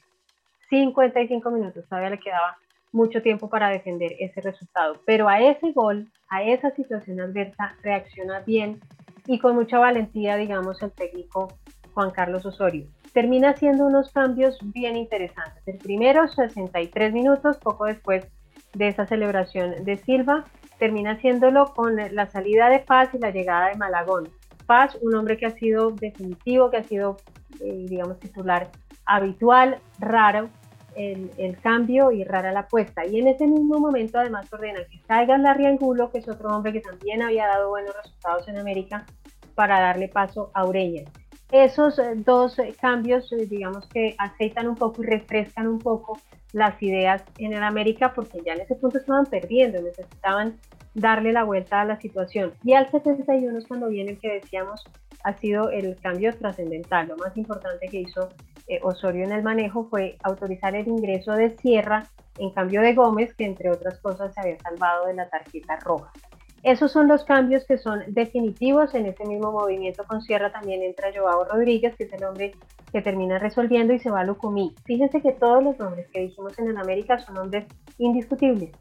55 0.71 1.51
minutos, 1.51 1.85
todavía 1.89 2.11
le 2.11 2.19
quedaba 2.19 2.57
mucho 2.93 3.23
tiempo 3.23 3.49
para 3.49 3.69
defender 3.69 4.15
ese 4.19 4.41
resultado. 4.41 5.01
Pero 5.05 5.29
a 5.29 5.41
ese 5.41 5.73
gol, 5.73 6.09
a 6.29 6.43
esa 6.43 6.71
situación 6.71 7.21
adversa, 7.21 7.77
reacciona 7.83 8.41
bien 8.41 8.81
y 9.27 9.39
con 9.39 9.55
mucha 9.55 9.79
valentía, 9.79 10.37
digamos, 10.37 10.83
el 10.83 10.93
técnico 10.93 11.49
Juan 11.95 12.11
Carlos 12.11 12.47
Osorio. 12.47 12.87
Termina 13.13 13.51
haciendo 13.51 13.85
unos 13.87 14.13
cambios 14.13 14.59
bien 14.73 14.97
interesantes. 14.97 15.63
El 15.67 15.79
primero, 15.79 16.27
63 16.29 17.13
minutos, 17.13 17.59
poco 17.59 17.85
después 17.85 18.27
de 18.75 18.89
esa 18.89 19.07
celebración 19.07 19.85
de 19.85 19.97
Silva, 19.99 20.45
termina 20.81 21.13
haciéndolo 21.13 21.73
con 21.75 21.97
la 21.97 22.27
salida 22.27 22.69
de 22.69 22.81
Paz 22.81 23.11
y 23.13 23.19
la 23.19 23.31
llegada 23.31 23.69
de 23.69 23.77
Malagón. 23.77 24.29
Paz, 24.67 24.99
un 25.03 25.15
hombre 25.15 25.37
que 25.37 25.47
ha 25.47 25.51
sido 25.51 25.91
definitivo, 25.91 26.71
que 26.71 26.79
ha 26.79 26.83
sido, 26.83 27.19
eh, 27.61 27.85
digamos, 27.87 28.19
titular 28.19 28.71
habitual, 29.05 29.79
raro 29.99 30.49
el, 30.97 31.59
cambio 31.63 32.11
y 32.13 32.25
rara 32.25 32.53
la 32.53 32.61
apuesta. 32.61 33.05
Y 33.07 33.19
en 33.19 33.29
ese 33.29 33.47
mismo 33.47 33.79
momento, 33.79 34.19
además, 34.19 34.53
ordena 34.53 34.81
que 34.91 34.99
salga 35.07 35.39
Larry 35.39 35.67
Angulo, 35.67 36.11
que 36.11 36.19
es 36.19 36.29
otro 36.29 36.49
hombre 36.49 36.73
que 36.73 36.81
también 36.81 37.23
había 37.23 37.47
dado 37.47 37.69
buenos 37.69 37.95
resultados 38.03 38.49
en 38.49 38.59
América, 38.59 39.05
para 39.55 39.81
darle 39.81 40.09
paso 40.09 40.51
a 40.55 40.65
Ureña. 40.65 41.03
Esos 41.53 41.99
eh, 41.99 42.15
dos 42.17 42.59
eh, 42.59 42.75
cambios, 42.81 43.31
digamos 43.49 43.87
que 43.89 44.15
aceitan 44.19 44.69
un 44.69 44.77
poco 44.77 45.03
y 45.03 45.07
refrescan 45.07 45.67
un 45.67 45.79
poco 45.79 46.19
las 46.53 46.81
ideas 46.83 47.23
en 47.39 47.53
el 47.53 47.63
América 47.63 48.13
porque 48.15 48.41
ya 48.45 48.55
en 48.55 48.61
ese 48.61 48.75
punto 48.77 48.99
estaban 48.99 49.27
perdiendo, 49.27 49.81
necesitaban 49.83 50.59
darle 50.95 51.33
la 51.33 51.45
vuelta 51.45 51.81
a 51.81 51.85
la 51.85 52.01
situación. 52.01 52.53
Y 52.65 52.75
al 52.75 52.91
71 52.91 53.59
es 53.59 53.67
cuando 53.67 53.89
viene 53.89 54.13
el 54.13 54.19
que 54.19 54.33
decíamos 54.35 54.85
ha 55.23 55.35
sido 55.35 55.71
el 55.71 55.97
cambio 56.01 56.33
trascendental, 56.37 57.09
lo 57.09 57.17
más 57.17 57.37
importante 57.37 57.89
que 57.89 58.01
hizo 58.01 58.31
eh, 58.69 58.81
Osorio 58.83 59.25
en 59.25 59.33
el 59.33 59.43
manejo 59.43 59.89
fue 59.91 60.17
autorizar 60.23 60.75
el 60.75 60.89
ingreso 60.89 61.33
de 61.33 61.57
Sierra 61.59 62.05
en 62.39 62.51
cambio 62.51 62.81
de 62.81 62.95
Gómez, 62.95 63.35
que 63.35 63.45
entre 63.45 63.71
otras 63.71 63.99
cosas 63.99 64.33
se 64.33 64.41
había 64.41 64.59
salvado 64.61 65.07
de 65.07 65.15
la 65.15 65.29
tarjeta 65.29 65.77
roja. 65.77 66.11
Esos 66.63 66.93
son 66.93 67.09
los 67.09 67.25
cambios 67.25 67.65
que 67.65 67.79
son 67.79 68.03
definitivos. 68.09 68.95
En 68.95 69.07
ese 69.07 69.25
mismo 69.25 69.51
movimiento 69.51 70.05
con 70.05 70.21
Sierra 70.21 70.53
también 70.53 70.83
entra 70.83 71.13
Joao 71.15 71.45
Rodríguez, 71.45 71.95
que 71.97 72.05
es 72.05 72.13
el 72.13 72.25
hombre 72.25 72.53
que 72.93 73.01
termina 73.01 73.39
resolviendo, 73.39 73.95
y 73.95 73.99
se 73.99 74.11
va 74.11 74.21
a 74.21 74.25
Lucumí. 74.25 74.75
Fíjense 74.85 75.23
que 75.23 75.33
todos 75.33 75.63
los 75.63 75.79
nombres 75.79 76.09
que 76.13 76.21
dijimos 76.21 76.59
en 76.59 76.69
el 76.69 76.77
América 76.77 77.19
son 77.19 77.37
nombres 77.37 77.67
indiscutibles. 77.99 78.73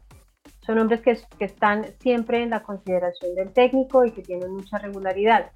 Son 0.60 0.76
nombres 0.76 1.00
que, 1.00 1.16
están 1.44 1.86
siempre 2.00 2.42
en 2.42 2.50
la 2.50 2.62
consideración 2.62 3.34
del 3.34 3.52
técnico 3.52 4.04
y 4.04 4.12
que 4.12 4.22
tienen 4.22 4.52
mucha 4.52 4.78
regularidad. 4.78 5.50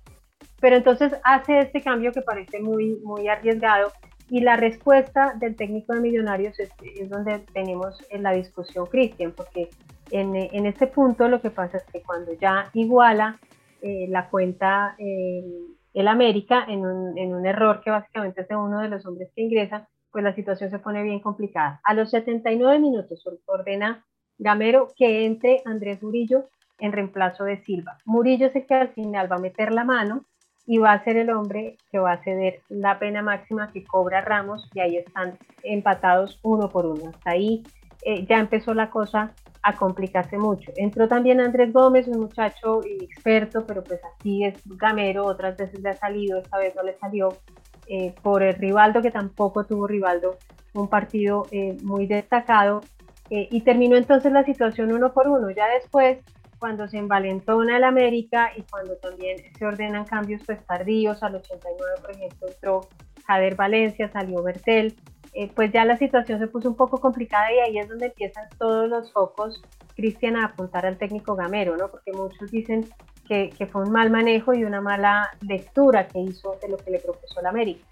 Pero 0.60 0.76
entonces 0.76 1.12
hace 1.24 1.58
este 1.60 1.82
cambio 1.82 2.12
que 2.12 2.22
parece 2.22 2.60
muy, 2.60 2.96
muy 3.02 3.28
arriesgado 3.28 3.92
y 4.30 4.40
la 4.40 4.56
respuesta 4.56 5.34
del 5.38 5.56
técnico 5.56 5.92
de 5.92 6.00
Millonarios 6.00 6.58
es, 6.58 6.70
donde 7.08 7.40
tenemos 7.52 7.98
en 8.10 8.22
la 8.22 8.32
discusión, 8.32 8.86
Cristian, 8.86 9.32
porque 9.32 9.68
en, 10.10 10.34
en, 10.36 10.66
este 10.66 10.86
punto 10.86 11.28
lo 11.28 11.40
que 11.40 11.50
pasa 11.50 11.78
es 11.78 11.84
que 11.84 12.02
cuando 12.02 12.32
ya 12.34 12.70
iguala 12.74 13.38
eh, 13.82 14.06
la 14.08 14.28
cuenta 14.30 14.94
eh, 14.98 15.44
el 15.92 16.08
América 16.08 16.64
en 16.66 16.84
un, 16.86 17.46
error 17.46 17.82
que 17.82 17.90
básicamente 17.90 18.40
es 18.40 18.48
de 18.48 18.56
uno 18.56 18.80
de 18.80 18.88
los 18.88 19.04
hombres 19.06 19.30
que 19.34 19.42
ingresa, 19.42 19.88
pues 20.10 20.24
la 20.24 20.34
situación 20.34 20.70
se 20.70 20.78
pone 20.78 21.02
bien 21.02 21.20
complicada. 21.20 21.80
A 21.84 21.94
los 21.94 22.10
79 22.10 22.78
minutos 22.78 23.22
ordena 23.46 24.04
Gamero 24.38 24.88
que 24.96 25.26
entre 25.26 25.62
Andrés 25.64 26.02
Murillo 26.02 26.48
en 26.78 26.92
reemplazo 26.92 27.44
de 27.44 27.62
Silva. 27.62 27.98
Murillo 28.04 28.46
es 28.46 28.56
el 28.56 28.66
que 28.66 28.74
al 28.74 28.88
final 28.88 29.30
va 29.30 29.36
a 29.36 29.40
meter 29.40 29.72
la 29.72 29.84
mano 29.84 30.24
y 30.66 30.78
va 30.78 30.92
a 30.92 31.04
ser 31.04 31.16
el 31.18 31.30
hombre 31.30 31.76
que 31.92 31.98
va 31.98 32.12
a 32.12 32.24
ceder 32.24 32.62
la 32.68 32.98
pena 32.98 33.22
máxima 33.22 33.70
que 33.70 33.84
cobra 33.84 34.22
Ramos 34.22 34.68
y 34.74 34.80
ahí 34.80 34.96
están 34.96 35.38
empatados 35.62 36.40
uno 36.42 36.68
por 36.70 36.86
uno. 36.86 37.10
Hasta 37.10 37.32
ahí 37.32 37.62
eh, 38.04 38.26
ya 38.28 38.38
empezó 38.38 38.74
la 38.74 38.90
cosa 38.90 39.32
a 39.62 39.74
complicarse 39.76 40.36
mucho. 40.36 40.72
Entró 40.76 41.08
también 41.08 41.40
Andrés 41.40 41.72
Gómez, 41.72 42.06
un 42.06 42.20
muchacho 42.20 42.82
experto, 42.84 43.64
pero 43.66 43.82
pues 43.82 44.00
así 44.04 44.44
es 44.44 44.54
gamero, 44.64 45.24
otras 45.24 45.56
veces 45.56 45.80
le 45.80 45.90
ha 45.90 45.94
salido, 45.96 46.38
esta 46.38 46.58
vez 46.58 46.74
no 46.76 46.82
le 46.82 46.94
salió, 46.98 47.38
eh, 47.86 48.14
por 48.22 48.42
el 48.42 48.54
Rivaldo, 48.54 49.00
que 49.02 49.10
tampoco 49.10 49.64
tuvo 49.64 49.86
Rivaldo, 49.86 50.36
un 50.74 50.88
partido 50.88 51.46
eh, 51.50 51.76
muy 51.82 52.06
destacado, 52.06 52.82
y 53.30 53.62
terminó 53.62 53.96
entonces 53.96 54.30
la 54.30 54.44
situación 54.44 54.92
uno 54.92 55.12
por 55.12 55.26
uno. 55.26 55.50
Ya 55.50 55.66
después 55.66 56.18
cuando 56.64 56.88
se 56.88 56.96
envalentona 56.96 57.76
el 57.76 57.84
América 57.84 58.52
y 58.56 58.62
cuando 58.62 58.96
también 58.96 59.36
se 59.58 59.66
ordenan 59.66 60.04
cambios 60.04 60.40
pues 60.46 60.64
tardíos, 60.64 61.22
al 61.22 61.34
89 61.36 61.92
por 62.00 62.10
ejemplo 62.12 62.48
entró 62.48 62.80
Jader 63.26 63.54
Valencia, 63.54 64.08
salió 64.08 64.42
Bertel, 64.42 64.96
eh, 65.34 65.50
pues 65.52 65.72
ya 65.72 65.84
la 65.84 65.96
situación 65.96 66.38
se 66.38 66.46
puso 66.46 66.68
un 66.68 66.76
poco 66.76 67.00
complicada 67.00 67.52
y 67.52 67.58
ahí 67.58 67.78
es 67.78 67.88
donde 67.88 68.06
empiezan 68.06 68.44
todos 68.56 68.88
los 68.88 69.12
focos, 69.12 69.60
Cristian, 69.96 70.36
a 70.36 70.46
apuntar 70.46 70.86
al 70.86 70.96
técnico 70.96 71.34
Gamero, 71.34 71.76
¿no? 71.76 71.90
Porque 71.90 72.12
muchos 72.12 72.52
dicen 72.52 72.88
que, 73.26 73.50
fue 73.72 73.82
un 73.82 73.90
mal 73.90 74.10
manejo 74.10 74.54
y 74.54 74.62
una 74.62 74.80
mala 74.80 75.30
lectura 75.40 76.06
que 76.06 76.20
hizo 76.20 76.56
de 76.62 76.68
lo 76.68 76.76
que 76.76 76.92
le 76.92 77.00
propuso 77.00 77.40
el 77.40 77.46
América. 77.46 77.84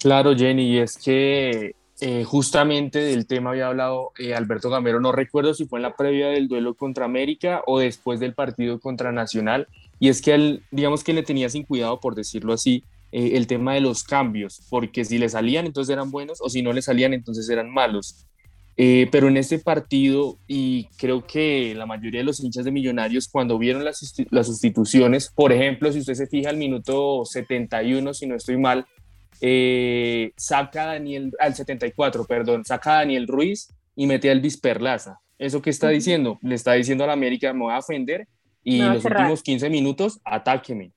Claro, 0.00 0.34
Jenny, 0.34 0.64
y 0.64 0.78
es 0.78 0.98
que 0.98 1.76
eh, 2.00 2.24
justamente 2.24 2.98
del 2.98 3.26
tema 3.26 3.50
había 3.50 3.68
hablado 3.68 4.12
eh, 4.18 4.34
Alberto 4.34 4.68
Gamero, 4.68 4.98
no 4.98 5.12
recuerdo 5.12 5.54
si 5.54 5.66
fue 5.66 5.78
en 5.78 5.84
la 5.84 5.94
previa 5.94 6.28
del 6.28 6.48
duelo 6.48 6.74
contra 6.74 7.04
América 7.04 7.62
o 7.66 7.78
después 7.78 8.18
del 8.18 8.34
partido 8.34 8.80
contra 8.80 9.12
Nacional, 9.12 9.68
y 10.00 10.08
es 10.08 10.22
que 10.22 10.34
él, 10.34 10.64
digamos 10.72 11.04
que 11.04 11.12
le 11.12 11.22
tenía 11.22 11.48
sin 11.50 11.64
cuidado, 11.64 12.00
por 12.00 12.16
decirlo 12.16 12.52
así, 12.52 12.84
eh, 13.12 13.32
el 13.34 13.46
tema 13.46 13.74
de 13.74 13.80
los 13.80 14.04
cambios, 14.04 14.62
porque 14.70 15.04
si 15.04 15.18
le 15.18 15.28
salían 15.28 15.66
entonces 15.66 15.92
eran 15.92 16.10
buenos 16.10 16.38
o 16.40 16.48
si 16.48 16.62
no 16.62 16.72
le 16.72 16.82
salían 16.82 17.14
entonces 17.14 17.48
eran 17.48 17.70
malos. 17.70 18.26
pero 19.10 19.26
en 19.26 19.36
este 19.36 19.58
partido, 19.58 20.38
y 20.46 20.84
creo 20.98 21.26
que 21.26 21.74
la 21.74 21.84
mayoría 21.84 22.20
de 22.20 22.24
los 22.24 22.38
hinchas 22.38 22.64
de 22.64 22.70
Millonarios, 22.70 23.26
cuando 23.26 23.58
vieron 23.58 23.84
las, 23.84 24.14
las 24.30 24.46
sustituciones, 24.46 25.32
por 25.34 25.52
ejemplo, 25.52 25.90
si 25.90 25.98
usted 25.98 26.14
se 26.14 26.28
fija 26.28 26.50
al 26.50 26.56
minuto 26.56 27.24
71, 27.24 28.14
si 28.14 28.26
no 28.26 28.36
estoy 28.36 28.56
mal, 28.56 28.86
eh, 29.40 30.32
saca 30.36 30.86
Daniel, 30.86 31.32
al 31.38 31.54
74, 31.54 32.24
perdón, 32.24 32.64
saca 32.64 32.94
a 32.94 32.98
Daniel 33.00 33.26
Ruiz 33.28 33.72
y 33.94 34.06
mete 34.06 34.28
a 34.28 34.32
Elvis 34.32 34.56
Perlaza. 34.56 35.20
¿Eso 35.38 35.62
qué 35.62 35.70
está 35.70 35.88
diciendo? 35.88 36.38
Le 36.42 36.54
está 36.54 36.72
diciendo 36.72 37.04
a 37.04 37.06
la 37.06 37.12
América, 37.12 37.52
me 37.52 37.60
voy 37.60 37.72
a 37.72 37.78
ofender 37.78 38.26
y 38.64 38.82
los 38.82 39.04
últimos 39.04 39.42
15 39.42 39.70
minutos, 39.70 40.20
atáqueme. 40.24 40.92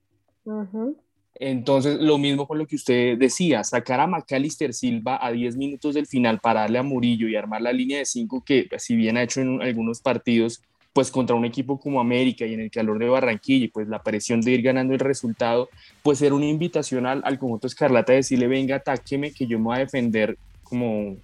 Entonces, 1.43 1.99
lo 1.99 2.19
mismo 2.19 2.47
con 2.47 2.59
lo 2.59 2.67
que 2.67 2.75
usted 2.75 3.17
decía, 3.17 3.63
sacar 3.63 3.99
a 3.99 4.05
Macalister 4.05 4.75
Silva 4.75 5.17
a 5.25 5.31
10 5.31 5.57
minutos 5.57 5.95
del 5.95 6.05
final 6.05 6.39
para 6.39 6.61
darle 6.61 6.77
a 6.77 6.83
Murillo 6.83 7.27
y 7.27 7.35
armar 7.35 7.63
la 7.63 7.73
línea 7.73 7.97
de 7.97 8.05
5 8.05 8.43
que 8.45 8.69
si 8.77 8.95
bien 8.95 9.17
ha 9.17 9.23
hecho 9.23 9.41
en 9.41 9.59
algunos 9.59 10.01
partidos, 10.01 10.61
pues 10.93 11.09
contra 11.09 11.35
un 11.35 11.43
equipo 11.43 11.79
como 11.79 11.99
América 11.99 12.45
y 12.45 12.53
en 12.53 12.59
el 12.59 12.69
calor 12.69 12.99
de 12.99 13.09
Barranquilla 13.09 13.67
pues 13.73 13.87
la 13.87 14.03
presión 14.03 14.41
de 14.41 14.51
ir 14.51 14.61
ganando 14.61 14.93
el 14.93 14.99
resultado, 14.99 15.67
pues 16.03 16.21
era 16.21 16.35
una 16.35 16.45
invitación 16.45 17.07
al, 17.07 17.23
al 17.25 17.39
conjunto 17.39 17.65
Escarlata 17.65 18.11
de 18.11 18.17
decirle, 18.17 18.47
venga, 18.47 18.75
atáqueme, 18.75 19.31
que 19.31 19.47
yo 19.47 19.57
me 19.57 19.65
voy 19.65 19.75
a 19.77 19.79
defender 19.79 20.37
como, 20.61 21.17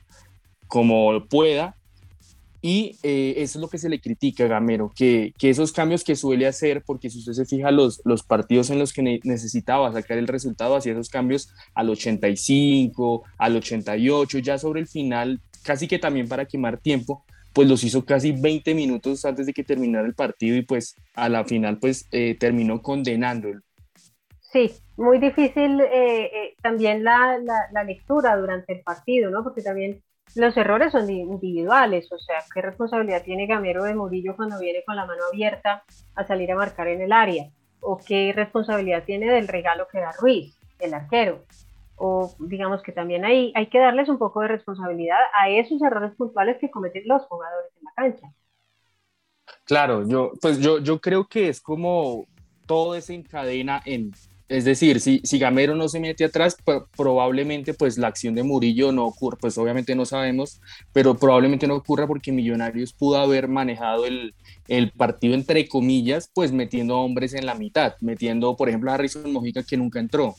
como 0.67 1.23
pueda. 1.25 1.75
Y 2.61 2.97
eh, 3.03 3.35
eso 3.37 3.59
es 3.59 3.61
lo 3.61 3.69
que 3.69 3.77
se 3.77 3.89
le 3.89 4.01
critica 4.01 4.47
Gamero, 4.47 4.91
que, 4.95 5.33
que, 5.37 5.49
esos 5.49 5.71
cambios 5.71 6.03
que 6.03 6.15
suele 6.15 6.47
hacer, 6.47 6.83
porque 6.85 7.09
si 7.09 7.19
usted 7.19 7.33
se 7.33 7.45
fija 7.45 7.69
los, 7.71 8.01
los 8.03 8.23
partidos 8.23 8.69
en 8.71 8.79
los 8.79 8.93
que 8.93 9.19
necesitaba 9.23 9.91
sacar 9.93 10.17
el 10.17 10.27
resultado, 10.27 10.75
hacía 10.75 10.93
esos 10.93 11.09
cambios 11.09 11.53
al 11.75 11.89
85, 11.89 13.23
al 13.37 13.55
88, 13.55 14.39
ya 14.39 14.57
sobre 14.57 14.81
el 14.81 14.87
final, 14.87 15.39
casi 15.63 15.87
que 15.87 15.99
también 15.99 16.27
para 16.27 16.45
quemar 16.45 16.79
tiempo, 16.79 17.23
pues 17.53 17.67
los 17.67 17.83
hizo 17.83 18.05
casi 18.05 18.31
20 18.31 18.73
minutos 18.75 19.25
antes 19.25 19.45
de 19.45 19.53
que 19.53 19.63
terminara 19.63 20.07
el 20.07 20.13
partido 20.13 20.55
y 20.57 20.61
pues 20.61 20.95
a 21.15 21.29
la 21.29 21.43
final 21.43 21.79
pues 21.79 22.07
eh, 22.11 22.35
terminó 22.39 22.81
condenándolo. 22.81 23.61
Sí, 24.51 24.71
muy 24.95 25.19
difícil 25.19 25.81
eh, 25.81 26.55
también 26.61 27.03
la, 27.03 27.37
la, 27.71 27.83
lectura 27.83 28.37
durante 28.37 28.73
el 28.73 28.81
partido, 28.81 29.29
¿no? 29.29 29.43
Porque 29.43 29.61
también 29.61 30.01
los 30.35 30.55
errores 30.57 30.91
son 30.91 31.09
individuales, 31.09 32.11
o 32.11 32.19
sea, 32.19 32.43
¿qué 32.53 32.61
responsabilidad 32.61 33.23
tiene 33.23 33.47
Gamero 33.47 33.83
de 33.83 33.95
Murillo 33.95 34.35
cuando 34.35 34.59
viene 34.59 34.83
con 34.85 34.95
la 34.95 35.05
mano 35.05 35.23
abierta 35.31 35.83
a 36.15 36.25
salir 36.25 36.51
a 36.51 36.55
marcar 36.55 36.87
en 36.87 37.01
el 37.01 37.11
área? 37.11 37.49
¿O 37.79 37.97
qué 37.97 38.33
responsabilidad 38.35 39.03
tiene 39.03 39.31
del 39.31 39.47
regalo 39.47 39.87
que 39.91 39.99
da 39.99 40.11
Ruiz, 40.19 40.57
el 40.79 40.93
arquero? 40.93 41.43
o 41.97 42.35
digamos 42.39 42.83
que 42.83 42.91
también 42.91 43.25
hay, 43.25 43.51
hay 43.55 43.67
que 43.67 43.79
darles 43.79 44.07
un 44.07 44.19
poco 44.19 44.41
de 44.41 44.49
responsabilidad 44.49 45.17
a 45.33 45.49
esos 45.49 45.81
errores 45.81 46.15
puntuales 46.15 46.57
que 46.59 46.69
cometen 46.69 47.03
los 47.07 47.23
jugadores 47.23 47.71
en 47.75 47.83
la 47.83 47.91
cancha. 47.95 48.33
Claro, 49.65 50.07
yo, 50.07 50.31
pues 50.41 50.59
yo, 50.59 50.79
yo 50.79 50.99
creo 50.99 51.27
que 51.27 51.49
es 51.49 51.59
como 51.59 52.25
todo 52.65 52.93
desencadena 52.93 53.81
en, 53.85 54.11
es 54.49 54.63
decir, 54.65 55.01
si, 55.01 55.21
si 55.23 55.39
Gamero 55.39 55.75
no 55.75 55.89
se 55.89 55.99
mete 55.99 56.23
atrás, 56.23 56.57
probablemente 56.95 57.73
pues 57.73 57.97
la 57.97 58.07
acción 58.07 58.33
de 58.33 58.43
Murillo 58.43 58.91
no 58.91 59.05
ocurra, 59.05 59.37
pues 59.39 59.57
obviamente 59.57 59.93
no 59.95 60.05
sabemos, 60.05 60.61
pero 60.93 61.15
probablemente 61.15 61.67
no 61.67 61.75
ocurra 61.75 62.07
porque 62.07 62.31
Millonarios 62.31 62.93
pudo 62.93 63.17
haber 63.17 63.47
manejado 63.49 64.05
el, 64.05 64.35
el 64.67 64.91
partido 64.91 65.33
entre 65.33 65.67
comillas, 65.67 66.31
pues 66.33 66.51
metiendo 66.51 66.97
hombres 66.99 67.33
en 67.33 67.45
la 67.45 67.55
mitad, 67.55 67.95
metiendo 67.99 68.55
por 68.55 68.69
ejemplo 68.69 68.91
a 68.91 68.93
Harrison 68.93 69.31
Mojica 69.33 69.63
que 69.63 69.77
nunca 69.77 69.99
entró, 69.99 70.35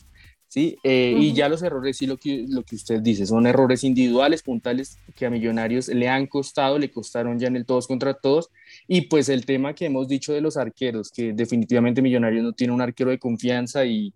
¿sí? 0.49 0.77
Eh, 0.83 1.15
y 1.17 1.33
ya 1.33 1.47
los 1.47 1.63
errores, 1.63 1.95
sí, 1.97 2.07
lo 2.07 2.17
que, 2.17 2.45
lo 2.49 2.63
que 2.63 2.75
usted 2.75 2.99
dice, 3.01 3.25
son 3.25 3.47
errores 3.47 3.83
individuales, 3.83 4.43
puntales, 4.43 4.97
que 5.15 5.25
a 5.25 5.29
Millonarios 5.29 5.87
le 5.87 6.09
han 6.09 6.27
costado, 6.27 6.77
le 6.77 6.91
costaron 6.91 7.39
ya 7.39 7.47
en 7.47 7.55
el 7.55 7.65
todos 7.65 7.87
contra 7.87 8.15
todos. 8.15 8.49
Y 8.87 9.01
pues 9.01 9.29
el 9.29 9.45
tema 9.45 9.73
que 9.73 9.85
hemos 9.85 10.07
dicho 10.07 10.33
de 10.33 10.41
los 10.41 10.57
arqueros, 10.57 11.11
que 11.11 11.31
definitivamente 11.33 12.01
Millonarios 12.01 12.43
no 12.43 12.51
tiene 12.51 12.73
un 12.73 12.81
arquero 12.81 13.11
de 13.11 13.19
confianza 13.19 13.85
y 13.85 14.13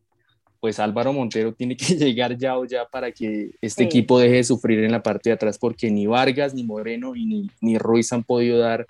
pues 0.60 0.80
Álvaro 0.80 1.14
Montero 1.14 1.54
tiene 1.54 1.78
que 1.78 1.86
llegar 1.96 2.36
ya 2.38 2.58
o 2.58 2.66
ya 2.66 2.86
para 2.86 3.12
que 3.12 3.52
este 3.62 3.84
equipo 3.84 4.18
deje 4.18 4.36
de 4.36 4.44
sufrir 4.44 4.84
en 4.84 4.92
la 4.92 5.04
parte 5.04 5.30
de 5.30 5.36
atrás, 5.36 5.58
porque 5.60 5.92
ni 5.92 6.08
Vargas, 6.08 6.54
ni 6.54 6.64
Moreno, 6.64 7.16
y 7.16 7.26
ni, 7.26 7.52
ni 7.62 7.78
Ruiz 7.78 8.12
han 8.12 8.24
podido 8.24 8.58
dar, 8.58 8.88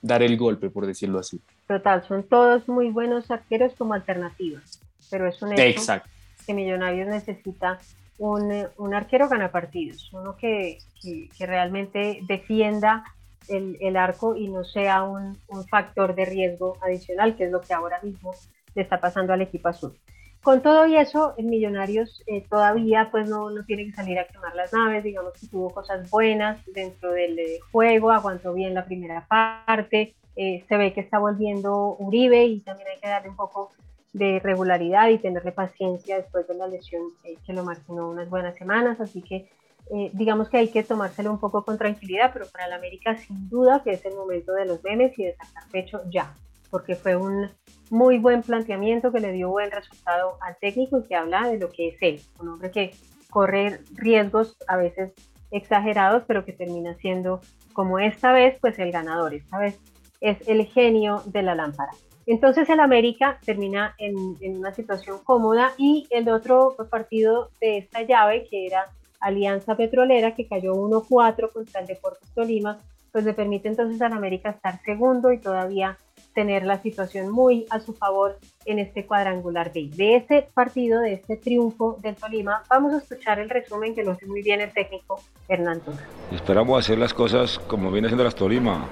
dar 0.00 0.22
el 0.22 0.36
golpe, 0.36 0.68
por 0.68 0.86
decirlo 0.86 1.20
así. 1.20 1.40
Total, 1.68 2.02
son 2.08 2.24
todos 2.24 2.66
muy 2.68 2.90
buenos 2.90 3.30
arqueros 3.30 3.72
como 3.78 3.94
alternativas, 3.94 4.80
pero 5.10 5.28
es 5.28 5.40
un 5.42 5.52
hecho 5.52 5.62
Exacto 5.62 6.10
que 6.44 6.54
Millonarios 6.54 7.08
necesita 7.08 7.78
un, 8.18 8.66
un 8.76 8.94
arquero 8.94 9.28
gana 9.28 9.50
partidos, 9.50 10.12
uno 10.12 10.36
que, 10.36 10.78
que, 11.00 11.46
realmente 11.46 12.20
defienda 12.28 13.04
el, 13.48 13.76
el, 13.80 13.96
arco 13.96 14.36
y 14.36 14.48
no 14.48 14.64
sea 14.64 15.02
un, 15.02 15.38
un, 15.48 15.64
factor 15.66 16.14
de 16.14 16.24
riesgo 16.24 16.76
adicional, 16.82 17.34
que 17.34 17.44
es 17.44 17.50
lo 17.50 17.60
que 17.60 17.74
ahora 17.74 17.98
mismo 18.02 18.32
le 18.74 18.82
está 18.82 19.00
pasando 19.00 19.32
al 19.32 19.42
equipo 19.42 19.68
azul. 19.68 19.96
Con 20.42 20.60
todo 20.60 20.86
y 20.86 20.96
eso, 20.96 21.34
el 21.38 21.46
Millonarios 21.46 22.22
eh, 22.26 22.44
todavía 22.48 23.08
pues 23.12 23.28
no, 23.28 23.50
no, 23.50 23.64
tiene 23.64 23.86
que 23.86 23.92
salir 23.92 24.18
a 24.18 24.26
quemar 24.26 24.56
las 24.56 24.72
naves, 24.72 25.04
digamos 25.04 25.34
que 25.34 25.46
tuvo 25.46 25.70
cosas 25.70 26.10
buenas 26.10 26.60
dentro 26.66 27.12
del 27.12 27.38
eh, 27.38 27.60
juego, 27.70 28.10
aguantó 28.10 28.52
bien 28.52 28.74
la 28.74 28.84
primera 28.84 29.24
parte, 29.28 30.14
eh, 30.34 30.64
se 30.68 30.76
ve 30.76 30.92
que 30.92 31.00
está 31.00 31.20
volviendo 31.20 31.94
Uribe 31.96 32.44
y 32.44 32.60
también 32.60 32.88
hay 32.88 33.00
que 33.00 33.08
darle 33.08 33.28
un 33.28 33.36
poco 33.36 33.70
de 34.12 34.40
regularidad 34.40 35.08
y 35.08 35.18
tenerle 35.18 35.52
paciencia 35.52 36.16
después 36.16 36.46
de 36.46 36.54
la 36.54 36.66
lesión 36.66 37.02
eh, 37.24 37.36
que 37.46 37.52
lo 37.52 37.64
marginó 37.64 38.10
unas 38.10 38.28
buenas 38.28 38.56
semanas, 38.56 39.00
así 39.00 39.22
que 39.22 39.48
eh, 39.90 40.10
digamos 40.12 40.48
que 40.48 40.58
hay 40.58 40.68
que 40.68 40.82
tomárselo 40.82 41.30
un 41.30 41.40
poco 41.40 41.64
con 41.64 41.78
tranquilidad, 41.78 42.30
pero 42.32 42.46
para 42.46 42.66
el 42.66 42.72
América 42.72 43.16
sin 43.16 43.48
duda 43.48 43.82
que 43.82 43.92
es 43.92 44.04
el 44.04 44.14
momento 44.14 44.52
de 44.52 44.66
los 44.66 44.82
memes 44.84 45.18
y 45.18 45.24
de 45.24 45.34
sacar 45.34 45.64
pecho 45.70 46.02
ya, 46.10 46.34
porque 46.70 46.94
fue 46.94 47.16
un 47.16 47.50
muy 47.90 48.18
buen 48.18 48.42
planteamiento 48.42 49.12
que 49.12 49.20
le 49.20 49.32
dio 49.32 49.50
buen 49.50 49.70
resultado 49.70 50.36
al 50.40 50.56
técnico 50.58 50.98
y 50.98 51.04
que 51.04 51.14
habla 51.14 51.48
de 51.48 51.58
lo 51.58 51.70
que 51.70 51.88
es 51.88 51.96
él, 52.00 52.20
un 52.38 52.48
hombre 52.50 52.70
que 52.70 52.94
corre 53.30 53.80
riesgos 53.94 54.56
a 54.68 54.76
veces 54.76 55.12
exagerados, 55.50 56.24
pero 56.26 56.44
que 56.44 56.52
termina 56.52 56.94
siendo, 56.96 57.40
como 57.72 57.98
esta 57.98 58.32
vez, 58.32 58.58
pues 58.60 58.78
el 58.78 58.92
ganador, 58.92 59.34
esta 59.34 59.58
vez 59.58 59.78
es 60.20 60.46
el 60.48 60.64
genio 60.66 61.22
de 61.26 61.42
la 61.42 61.54
lámpara. 61.54 61.92
Entonces 62.26 62.68
el 62.68 62.80
América 62.80 63.38
termina 63.44 63.94
en, 63.98 64.36
una 64.56 64.72
situación 64.74 65.18
cómoda 65.24 65.72
y 65.76 66.06
el 66.10 66.28
otro 66.28 66.76
partido 66.90 67.50
de 67.60 67.78
esta 67.78 68.02
llave, 68.02 68.46
que 68.50 68.66
era 68.66 68.86
Alianza 69.20 69.76
Petrolera, 69.76 70.34
que 70.34 70.46
cayó 70.46 70.74
1-4 70.74 71.52
contra 71.52 71.80
el 71.80 71.86
Deportes 71.86 72.28
Tolima, 72.34 72.78
pues 73.10 73.24
le 73.24 73.34
permite 73.34 73.68
entonces 73.68 74.00
al 74.00 74.12
América 74.12 74.50
estar 74.50 74.80
segundo 74.84 75.32
y 75.32 75.38
todavía 75.38 75.98
tener 76.34 76.64
la 76.64 76.80
situación 76.80 77.30
muy 77.30 77.66
a 77.70 77.78
su 77.80 77.92
favor 77.92 78.38
en 78.64 78.78
este 78.78 79.04
cuadrangular 79.06 79.70
B. 79.72 79.90
De 79.94 80.16
este 80.16 80.48
partido, 80.54 81.00
de 81.00 81.14
este 81.14 81.36
triunfo 81.36 81.98
del 82.00 82.16
Tolima, 82.16 82.62
vamos 82.70 82.94
a 82.94 82.98
escuchar 82.98 83.38
el 83.38 83.50
resumen 83.50 83.94
que 83.94 84.02
lo 84.02 84.12
hace 84.12 84.26
muy 84.26 84.42
bien 84.42 84.60
el 84.60 84.72
técnico 84.72 85.20
Hernán. 85.48 85.82
Esperamos 86.30 86.78
hacer 86.78 86.98
las 86.98 87.12
cosas 87.12 87.58
como 87.58 87.90
viene 87.90 88.06
haciendo 88.06 88.24
las 88.24 88.34
Tolima. 88.34 88.88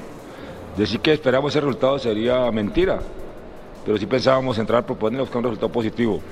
Decir 0.81 1.01
que 1.01 1.13
esperamos 1.13 1.53
ese 1.53 1.61
resultado 1.61 1.99
sería 1.99 2.51
mentira, 2.51 3.01
pero 3.85 3.99
sí 3.99 4.07
pensábamos 4.07 4.57
entrar 4.57 4.87
proponer 4.87 5.21
buscar 5.21 5.37
un 5.37 5.45
resultado 5.45 5.71
positivo. 5.71 6.23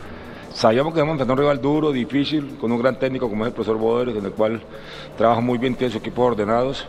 Sabíamos 0.55 0.95
que 0.95 1.01
vamos 1.01 1.11
a 1.11 1.15
enfrentar 1.17 1.35
un 1.35 1.41
rival 1.41 1.61
duro, 1.61 1.93
difícil, 1.93 2.57
con 2.59 2.73
un 2.73 2.79
gran 2.79 2.99
técnico 2.99 3.29
como 3.29 3.45
es 3.45 3.49
el 3.49 3.53
profesor 3.53 3.77
Boder, 3.77 4.15
con 4.15 4.25
el 4.25 4.33
cual 4.33 4.63
trabaja 5.19 5.43
muy 5.43 5.59
bien, 5.59 5.75
tiene 5.75 5.93
su 5.93 5.99
equipo 5.99 6.23
ordenados. 6.23 6.89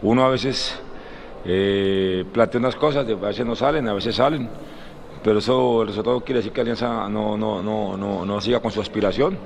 Uno 0.00 0.24
a 0.24 0.30
veces 0.30 0.80
eh, 1.44 2.24
plantea 2.32 2.58
unas 2.58 2.74
cosas, 2.74 3.06
a 3.06 3.14
veces 3.14 3.44
no 3.44 3.54
salen, 3.54 3.86
a 3.86 3.92
veces 3.92 4.16
salen, 4.16 4.48
pero 5.22 5.40
eso 5.40 5.82
el 5.82 5.88
resultado 5.88 6.22
quiere 6.22 6.38
decir 6.38 6.52
que 6.52 6.62
Alianza 6.62 7.06
no, 7.10 7.36
no, 7.36 7.62
no, 7.62 7.98
no, 7.98 8.24
no 8.24 8.40
siga 8.40 8.60
con 8.60 8.70
su 8.72 8.80
aspiración. 8.80 9.36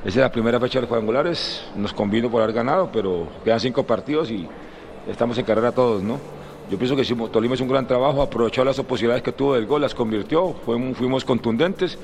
Esa 0.00 0.08
es 0.08 0.16
la 0.16 0.32
primera 0.32 0.58
fecha 0.58 0.80
de 0.80 0.80
los 0.80 0.88
cuadrangulares, 0.88 1.68
nos 1.76 1.92
convino 1.92 2.28
por 2.28 2.42
haber 2.42 2.52
ganado, 2.52 2.90
pero 2.92 3.28
quedan 3.44 3.60
cinco 3.60 3.84
partidos 3.84 4.28
y 4.32 4.48
estamos 5.06 5.38
en 5.38 5.44
carrera 5.44 5.70
todos, 5.70 6.02
¿no? 6.02 6.43
Yo 6.70 6.78
pienso 6.78 6.96
que 6.96 7.04
Tolima 7.30 7.54
hizo 7.54 7.64
un 7.64 7.70
gran 7.70 7.86
trabajo, 7.86 8.22
aprovechó 8.22 8.64
las 8.64 8.80
posibilidades 8.80 9.22
que 9.22 9.32
tuvo 9.32 9.54
del 9.54 9.66
gol, 9.66 9.82
las 9.82 9.94
convirtió, 9.94 10.54
fuimos, 10.64 10.96
fuimos 10.96 11.24
contundentes, 11.24 11.98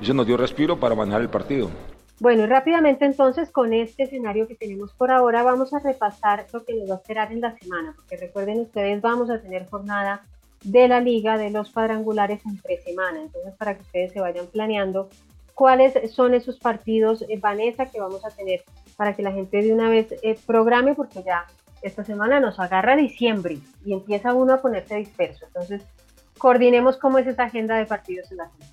eso 0.00 0.14
nos 0.14 0.26
dio 0.26 0.36
respiro 0.36 0.78
para 0.78 0.94
manejar 0.94 1.22
el 1.22 1.28
partido. 1.28 1.70
Bueno, 2.18 2.44
y 2.44 2.46
rápidamente 2.46 3.04
entonces 3.04 3.50
con 3.50 3.74
este 3.74 4.04
escenario 4.04 4.46
que 4.46 4.54
tenemos 4.54 4.92
por 4.94 5.10
ahora 5.10 5.42
vamos 5.42 5.74
a 5.74 5.80
repasar 5.80 6.46
lo 6.52 6.64
que 6.64 6.74
nos 6.74 6.88
va 6.88 6.94
a 6.94 6.98
esperar 6.98 7.32
en 7.32 7.42
la 7.42 7.58
semana, 7.58 7.94
porque 7.94 8.16
recuerden 8.16 8.60
ustedes 8.60 9.02
vamos 9.02 9.28
a 9.28 9.40
tener 9.40 9.68
jornada 9.68 10.22
de 10.62 10.88
la 10.88 11.00
liga 11.00 11.36
de 11.36 11.50
los 11.50 11.70
cuadrangulares 11.70 12.40
entre 12.46 12.80
semana, 12.82 13.20
entonces 13.20 13.54
para 13.58 13.74
que 13.74 13.82
ustedes 13.82 14.12
se 14.12 14.20
vayan 14.20 14.46
planeando 14.46 15.10
cuáles 15.54 15.94
son 16.12 16.32
esos 16.32 16.58
partidos, 16.58 17.22
eh, 17.28 17.38
Vanessa, 17.38 17.86
que 17.86 18.00
vamos 18.00 18.24
a 18.24 18.30
tener 18.30 18.62
para 18.96 19.14
que 19.14 19.22
la 19.22 19.32
gente 19.32 19.62
de 19.62 19.72
una 19.72 19.90
vez 19.90 20.14
eh, 20.22 20.38
programe, 20.46 20.94
porque 20.94 21.22
ya 21.22 21.46
esta 21.86 22.04
semana 22.04 22.40
nos 22.40 22.58
agarra 22.58 22.96
diciembre 22.96 23.58
y 23.84 23.92
empieza 23.92 24.34
uno 24.34 24.54
a 24.54 24.62
ponerse 24.62 24.96
disperso. 24.96 25.46
Entonces, 25.46 25.82
coordinemos 26.38 26.96
cómo 26.96 27.18
es 27.18 27.26
esa 27.26 27.44
agenda 27.44 27.76
de 27.76 27.86
partidos 27.86 28.30
en 28.30 28.38
la 28.38 28.50
semana. 28.50 28.72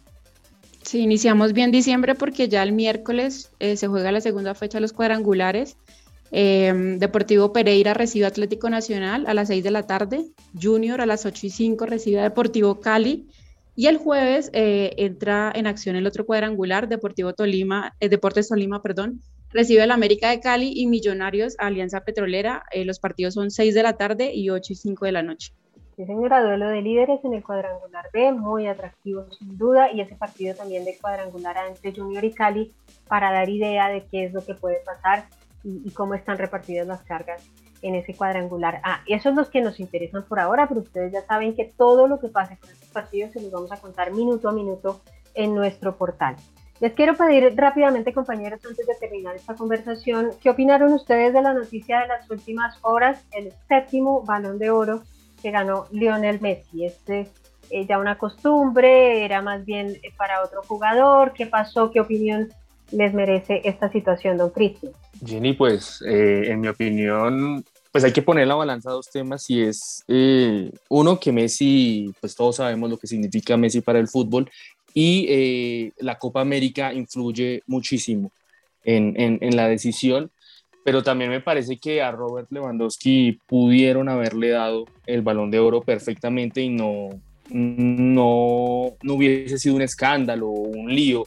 Sí, 0.82 0.99
iniciamos 0.99 1.54
bien 1.54 1.71
diciembre 1.71 2.13
porque 2.13 2.49
ya 2.49 2.62
el 2.62 2.73
miércoles 2.73 3.52
eh, 3.60 3.78
se 3.78 3.88
juega 3.88 4.12
la 4.12 4.21
segunda 4.21 4.54
fecha 4.54 4.78
de 4.78 4.82
los 4.82 4.93
cuadrangulares. 4.93 5.78
Em, 6.32 6.99
Deportivo 6.99 7.54
Pereira 7.54 7.93
recibe 7.93 8.26
Atlético 8.26 8.69
Nacional 8.69 9.26
a 9.28 9.34
las 9.34 9.47
6 9.47 9.63
de 9.63 9.71
la 9.71 9.84
tarde, 9.84 10.26
Junior 10.60 10.99
a 10.99 11.06
las 11.06 11.26
8 11.26 11.47
y 11.47 11.49
5 11.52 11.86
recibe 11.86 12.19
a 12.19 12.23
Deportivo 12.23 12.80
Cali 12.80 13.28
y 13.76 13.88
el 13.88 13.97
jueves 13.97 14.49
eh, 14.54 14.93
entra 14.97 15.52
en 15.56 15.67
acción 15.67 15.95
el 15.95 16.06
otro 16.06 16.26
cuadrangular, 16.26 16.88
Deportivo 16.88 17.34
Tolima, 17.34 17.95
eh, 17.99 18.10
Deportes 18.10 18.49
Tolima, 18.49 18.82
perdón, 18.82 19.21
recibe 19.54 19.84
el 19.84 19.92
América 19.92 20.30
de 20.30 20.39
Cali 20.39 20.74
y 20.76 20.88
Millonarios 20.88 21.56
Alianza 21.60 22.02
Petrolera. 22.02 22.63
Eh, 22.72 22.86
los 22.86 23.00
partidos 23.00 23.36
son 23.36 23.52
6 23.52 23.74
de 23.74 23.84
la 23.84 23.94
tarde 23.94 24.34
y 24.34 24.50
8 24.50 24.74
y 24.74 24.76
5 24.76 25.06
de 25.06 25.12
la 25.12 25.24
noche. 25.24 25.54
Sí, 25.96 26.06
señora, 26.06 26.42
duelo 26.42 26.70
de 26.70 26.82
líderes 26.82 27.24
en 27.24 27.36
el 27.36 27.44
cuadrangular 27.44 28.10
B, 28.12 28.32
muy 28.32 28.66
atractivo 28.66 29.28
sin 29.32 29.58
duda, 29.60 29.92
y 29.92 30.02
ese 30.02 30.16
partido 30.16 30.56
también 30.56 30.86
de 30.86 30.98
cuadrangular 30.98 31.56
entre 31.68 31.94
Junior 31.94 32.24
y 32.24 32.34
Cali 32.34 32.74
para 33.08 33.32
dar 33.32 33.48
idea 33.48 33.89
de 33.89 34.04
qué 34.08 34.26
es 34.26 34.34
lo 34.34 34.44
que 34.44 34.56
puede 34.56 34.78
pasar 34.84 35.26
y, 35.63 35.92
cómo 35.92 36.16
están 36.16 36.39
repartidas 36.39 36.88
las 36.88 37.04
cargas 37.04 37.48
en 37.84 37.94
ese 37.96 38.16
cuadrangular 38.16 38.82
A. 38.84 39.02
Y 39.06 39.13
esos 39.13 39.24
son 39.24 39.36
los 39.36 39.50
que 39.50 39.62
nos 39.62 39.80
interesan 39.80 40.24
por 40.24 40.39
ahora, 40.39 40.68
pero 40.68 40.82
ustedes 40.82 41.13
ya 41.13 41.22
saben 41.22 41.56
que 41.56 41.72
todo 41.78 42.08
lo 42.08 42.20
que 42.20 42.28
pase 42.28 42.58
con 42.58 42.72
estos 42.72 42.89
partidos 42.89 43.32
se 43.32 43.42
los 43.42 43.52
vamos 43.52 43.72
a 43.72 43.78
contar 43.78 44.12
minuto 44.12 44.50
a 44.50 44.52
minuto 44.52 45.02
en 45.36 45.54
nuestro 45.54 45.96
portal. 45.96 46.36
Les 46.80 46.94
quiero 46.94 47.16
pedir 47.16 47.54
rápidamente, 47.56 48.14
compañeros, 48.14 48.60
antes 48.66 48.86
de 48.86 48.96
terminar 49.00 49.36
esta 49.36 49.56
conversación, 49.56 50.32
¿qué 50.42 50.50
opinaron 50.50 50.92
ustedes 50.94 51.34
de 51.34 51.42
la 51.42 51.54
noticia 51.54 52.02
de 52.02 52.08
las 52.08 52.30
últimas 52.30 52.78
horas? 52.82 53.24
El 53.32 53.54
séptimo 53.68 54.24
balón 54.24 54.60
de 54.60 54.70
oro 54.70 55.04
que 55.42 55.52
ganó 55.52 55.88
Lionel 55.92 56.42
Messi. 56.42 56.86
¿Es 56.86 56.98
eh, 57.08 57.86
ya 57.88 58.00
una 58.00 58.18
costumbre? 58.18 59.24
¿Era 59.24 59.42
más 59.42 59.66
bien 59.66 59.98
para 60.18 60.44
otro 60.44 60.62
jugador? 60.64 61.34
¿Qué 61.34 61.46
pasó? 61.46 61.92
¿Qué 61.92 62.00
opinión 62.00 62.50
les 62.92 63.14
merece 63.14 63.62
esta 63.64 63.92
situación, 63.92 64.38
don 64.38 64.50
Cristian? 64.50 64.94
Jenny, 65.26 65.54
pues 65.54 66.02
eh, 66.08 66.46
en 66.48 66.62
mi 66.62 66.68
opinión, 66.68 67.64
pues 67.92 68.04
hay 68.04 68.12
que 68.12 68.22
poner 68.22 68.48
la 68.48 68.56
balanza 68.56 68.90
a 68.90 68.94
dos 68.94 69.10
temas 69.10 69.50
y 69.50 69.62
es 69.62 70.04
eh, 70.08 70.72
uno 70.90 71.20
que 71.20 71.32
Messi, 71.32 72.14
pues 72.20 72.36
todos 72.36 72.58
sabemos 72.58 72.90
lo 72.90 72.98
que 72.98 73.08
significa 73.08 73.56
Messi 73.56 73.82
para 73.82 74.00
el 74.00 74.08
fútbol 74.08 74.50
y 74.94 75.26
eh, 75.30 75.92
la 76.00 76.18
Copa 76.18 76.42
América 76.42 76.94
influye 76.94 77.64
muchísimo 77.68 78.32
en, 78.84 79.14
en, 79.18 79.56
la 79.56 79.68
decisión, 79.68 80.30
pero 80.84 81.04
también 81.04 81.30
me 81.30 81.40
parece 81.40 81.78
que 81.78 82.02
a 82.02 82.12
Robert 82.12 82.52
Lewandowski 82.52 83.40
pudieron 83.48 84.10
haberle 84.10 84.50
dado 84.50 84.86
el 85.06 85.22
balón 85.22 85.50
de 85.52 85.60
oro 85.60 85.82
perfectamente 85.82 86.62
y 86.62 86.70
no, 86.70 87.10
no, 87.50 88.94
no 89.02 89.14
hubiese 89.14 89.58
sido 89.58 89.76
un 89.76 89.82
escándalo 89.82 90.48
o 90.50 90.70
un 90.70 90.94
lío, 90.94 91.26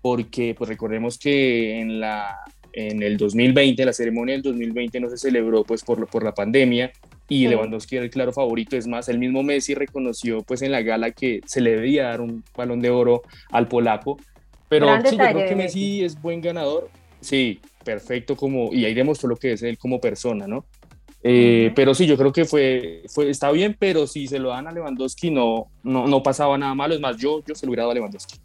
porque 0.00 0.54
pues 0.56 0.68
recordemos 0.68 1.18
que 1.18 1.80
en, 1.80 1.98
la, 1.98 2.38
en 2.72 3.02
el 3.02 3.16
2020, 3.16 3.84
la 3.84 3.92
ceremonia 3.92 4.34
del 4.34 4.42
2020 4.42 5.00
no 5.00 5.10
se 5.10 5.18
celebró 5.18 5.64
pues 5.64 5.82
por, 5.82 6.06
por 6.06 6.22
la 6.22 6.32
pandemia 6.32 6.92
y 7.28 7.48
Lewandowski 7.48 7.96
era 7.96 8.04
el 8.04 8.10
claro 8.10 8.32
favorito. 8.32 8.76
Es 8.76 8.86
más, 8.86 9.08
el 9.08 9.18
mismo 9.18 9.42
Messi 9.42 9.74
reconoció 9.74 10.42
pues 10.42 10.62
en 10.62 10.72
la 10.72 10.82
gala 10.82 11.10
que 11.10 11.40
se 11.46 11.60
le 11.60 11.76
debía 11.76 12.04
dar 12.04 12.20
un 12.20 12.44
balón 12.56 12.80
de 12.80 12.90
oro 12.90 13.22
al 13.50 13.68
polaco. 13.68 14.18
Pero 14.68 14.88
sí, 15.04 15.16
yo 15.16 15.24
creo 15.24 15.48
que 15.48 15.56
Messi 15.56 16.04
es 16.04 16.20
buen 16.20 16.40
ganador. 16.40 16.90
Sí, 17.20 17.60
perfecto 17.84 18.36
como, 18.36 18.72
y 18.72 18.84
ahí 18.84 18.94
demostró 18.94 19.28
lo 19.28 19.36
que 19.36 19.52
es 19.52 19.62
él 19.62 19.78
como 19.78 20.00
persona, 20.00 20.46
¿no? 20.46 20.64
Eh, 21.26 21.72
pero 21.74 21.94
sí, 21.94 22.06
yo 22.06 22.18
creo 22.18 22.32
que 22.32 22.44
fue, 22.44 23.02
fue, 23.08 23.30
está 23.30 23.50
bien, 23.50 23.74
pero 23.78 24.06
si 24.06 24.26
se 24.26 24.38
lo 24.38 24.50
dan 24.50 24.66
a 24.66 24.72
Lewandowski 24.72 25.30
no, 25.30 25.68
no, 25.82 26.06
no 26.06 26.22
pasaba 26.22 26.58
nada 26.58 26.74
malo. 26.74 26.94
Es 26.94 27.00
más, 27.00 27.16
yo, 27.16 27.42
yo 27.46 27.54
se 27.54 27.64
lo 27.64 27.70
hubiera 27.70 27.84
dado 27.84 27.92
a 27.92 27.94
Lewandowski. 27.94 28.36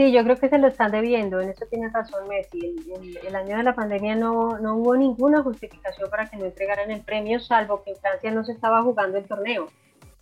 Sí, 0.00 0.12
yo 0.12 0.24
creo 0.24 0.36
que 0.36 0.48
se 0.48 0.56
lo 0.56 0.68
están 0.68 0.92
debiendo, 0.92 1.42
en 1.42 1.50
eso 1.50 1.66
tiene 1.66 1.90
razón 1.90 2.26
Messi. 2.26 2.74
El, 3.22 3.36
año 3.36 3.58
de 3.58 3.62
la 3.62 3.74
pandemia 3.74 4.16
no, 4.16 4.58
no, 4.58 4.76
hubo 4.76 4.96
ninguna 4.96 5.42
justificación 5.42 6.08
para 6.08 6.24
que 6.24 6.38
no 6.38 6.46
entregaran 6.46 6.90
el 6.90 7.02
premio, 7.02 7.38
salvo 7.38 7.82
que 7.82 7.94
Francia 7.96 8.30
no 8.30 8.42
se 8.42 8.52
estaba 8.52 8.82
jugando 8.82 9.18
el 9.18 9.26
torneo. 9.26 9.66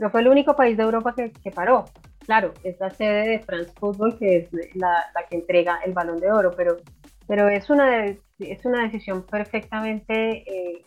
No 0.01 0.11
fue 0.11 0.23
el 0.23 0.27
único 0.27 0.57
país 0.57 0.77
de 0.77 0.83
Europa 0.83 1.15
que, 1.15 1.31
que 1.31 1.53
paró. 1.53 1.85
Claro, 2.27 2.55
es 2.65 2.81
la 2.81 2.91
sede 2.91 3.29
de 3.29 3.39
France 3.39 3.73
Football 3.79 4.19
que 4.19 4.39
es 4.39 4.75
la, 4.75 5.13
la, 5.15 5.23
que 5.31 5.37
entrega 5.37 5.79
el 5.87 5.93
balón 5.93 6.19
de 6.19 6.33
oro, 6.33 6.51
pero, 6.57 6.79
pero 7.29 7.49
es, 7.49 7.71
una, 7.71 8.05
es 8.05 8.65
una 8.65 8.83
decisión 8.83 9.23
perfectamente 9.23 10.39
eh, 10.39 10.85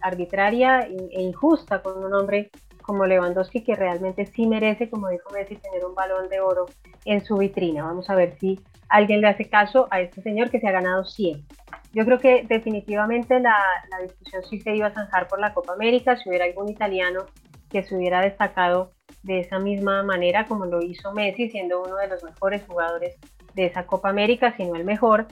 arbitraria 0.00 0.82
e 0.82 1.22
injusta 1.22 1.82
con 1.82 2.04
un 2.04 2.14
hombre 2.14 2.52
como 2.88 3.04
Lewandowski, 3.04 3.62
que 3.62 3.74
realmente 3.74 4.24
sí 4.24 4.46
merece, 4.46 4.88
como 4.88 5.10
dijo 5.10 5.28
Messi, 5.30 5.56
tener 5.56 5.84
un 5.84 5.94
balón 5.94 6.30
de 6.30 6.40
oro 6.40 6.64
en 7.04 7.22
su 7.22 7.36
vitrina. 7.36 7.84
Vamos 7.84 8.08
a 8.08 8.14
ver 8.14 8.38
si 8.40 8.58
alguien 8.88 9.20
le 9.20 9.28
hace 9.28 9.44
caso 9.44 9.88
a 9.90 10.00
este 10.00 10.22
señor 10.22 10.50
que 10.50 10.58
se 10.58 10.68
ha 10.68 10.72
ganado 10.72 11.04
100. 11.04 11.44
Yo 11.92 12.06
creo 12.06 12.18
que 12.18 12.46
definitivamente 12.48 13.40
la, 13.40 13.58
la 13.90 13.98
discusión 14.04 14.42
sí 14.42 14.58
se 14.60 14.74
iba 14.74 14.86
a 14.86 14.94
zanjar 14.94 15.28
por 15.28 15.38
la 15.38 15.52
Copa 15.52 15.74
América, 15.74 16.16
si 16.16 16.30
hubiera 16.30 16.46
algún 16.46 16.70
italiano 16.70 17.26
que 17.68 17.82
se 17.82 17.94
hubiera 17.94 18.22
destacado 18.22 18.92
de 19.22 19.40
esa 19.40 19.58
misma 19.58 20.02
manera 20.02 20.46
como 20.46 20.64
lo 20.64 20.80
hizo 20.80 21.12
Messi, 21.12 21.50
siendo 21.50 21.82
uno 21.82 21.96
de 21.96 22.08
los 22.08 22.24
mejores 22.24 22.64
jugadores 22.66 23.18
de 23.52 23.66
esa 23.66 23.86
Copa 23.86 24.08
América, 24.08 24.54
si 24.56 24.64
no 24.64 24.76
el 24.76 24.84
mejor, 24.84 25.26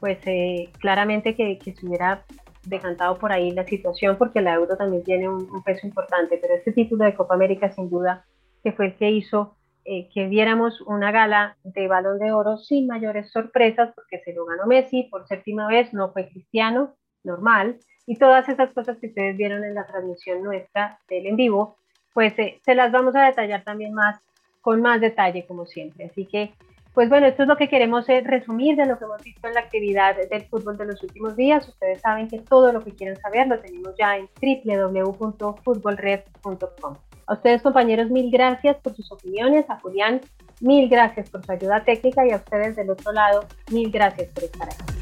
pues 0.00 0.18
eh, 0.24 0.70
claramente 0.78 1.34
que, 1.34 1.58
que, 1.58 1.74
se 1.74 1.86
hubiera 1.86 2.24
decantado 2.64 3.18
por 3.18 3.32
ahí 3.32 3.50
la 3.50 3.64
situación 3.64 4.16
porque 4.16 4.40
la 4.40 4.54
euro 4.54 4.76
también 4.76 5.02
tiene 5.02 5.28
un, 5.28 5.62
peso 5.62 5.86
importante, 5.86 6.38
pero 6.40 6.54
este 6.54 6.72
título 6.72 7.04
de 7.04 7.14
Copa 7.14 7.34
América 7.34 7.70
sin 7.70 7.90
duda 7.90 8.24
que 8.62 8.72
fue 8.72 8.86
el 8.86 8.94
que 8.96 9.10
hizo 9.10 9.56
eh, 9.84 10.08
que 10.14 10.28
viéramos 10.28 10.80
una 10.82 11.10
gala 11.10 11.56
de 11.64 11.88
balón 11.88 12.20
de 12.20 12.30
oro 12.30 12.56
sin 12.56 12.86
mayores 12.86 13.32
sorpresas, 13.32 13.92
porque 13.96 14.20
se 14.20 14.32
lo 14.32 14.46
ganó 14.46 14.66
Messi 14.66 15.08
por 15.10 15.26
séptima 15.26 15.66
vez, 15.66 15.92
no 15.92 16.12
fue 16.12 16.28
Cristiano, 16.28 16.94
normal, 17.24 17.78
y 18.06 18.16
todas 18.16 18.48
esas 18.48 18.72
cosas 18.72 18.98
que 18.98 19.08
ustedes 19.08 19.36
vieron 19.36 19.64
en 19.64 19.74
la 19.74 19.86
transmisión 19.86 20.42
nuestra 20.42 21.00
del 21.08 21.26
en 21.26 21.36
vivo, 21.36 21.78
pues 22.14 22.38
eh, 22.38 22.60
se 22.64 22.74
las 22.76 22.92
vamos 22.92 23.16
a 23.16 23.24
detallar 23.24 23.64
también 23.64 23.92
más, 23.92 24.20
con 24.60 24.80
más 24.80 25.00
detalle, 25.00 25.46
como 25.46 25.66
siempre. 25.66 26.06
Así 26.06 26.26
que, 26.26 26.52
pues 26.94 27.08
bueno, 27.08 27.26
esto 27.26 27.42
es 27.42 27.48
lo 27.48 27.56
que 27.56 27.68
queremos 27.68 28.08
eh, 28.08 28.22
resumir 28.24 28.76
de 28.76 28.86
lo 28.86 28.96
que 28.98 29.04
hemos 29.04 29.20
visto 29.22 29.48
en 29.48 29.54
la 29.54 29.60
actividad 29.60 30.16
del 30.28 30.44
fútbol 30.44 30.76
de 30.76 30.84
los 30.86 31.02
últimos 31.02 31.34
días. 31.36 31.66
Ustedes 31.66 32.02
saben 32.02 32.28
que 32.28 32.38
todo 32.38 32.70
lo 32.72 32.82
que 32.82 32.92
quieren 32.92 33.16
saber 33.16 33.46
lo 33.46 33.58
tenemos 33.58 33.94
ya 33.98 34.18
en 34.18 34.28
www.futbolred.com. 34.40 36.96
A 37.26 37.34
ustedes, 37.34 37.62
compañeros, 37.62 38.10
mil 38.10 38.30
gracias 38.30 38.76
por 38.78 38.94
sus 38.94 39.10
opiniones. 39.10 39.68
A 39.70 39.80
Julián, 39.80 40.20
mil 40.60 40.88
gracias 40.88 41.30
por 41.30 41.44
su 41.44 41.52
ayuda 41.52 41.82
técnica 41.84 42.26
y 42.26 42.32
a 42.32 42.36
ustedes 42.36 42.76
del 42.76 42.90
otro 42.90 43.12
lado, 43.12 43.46
mil 43.70 43.90
gracias 43.90 44.30
por 44.32 44.44
estar 44.44 44.68
aquí. 44.68 45.01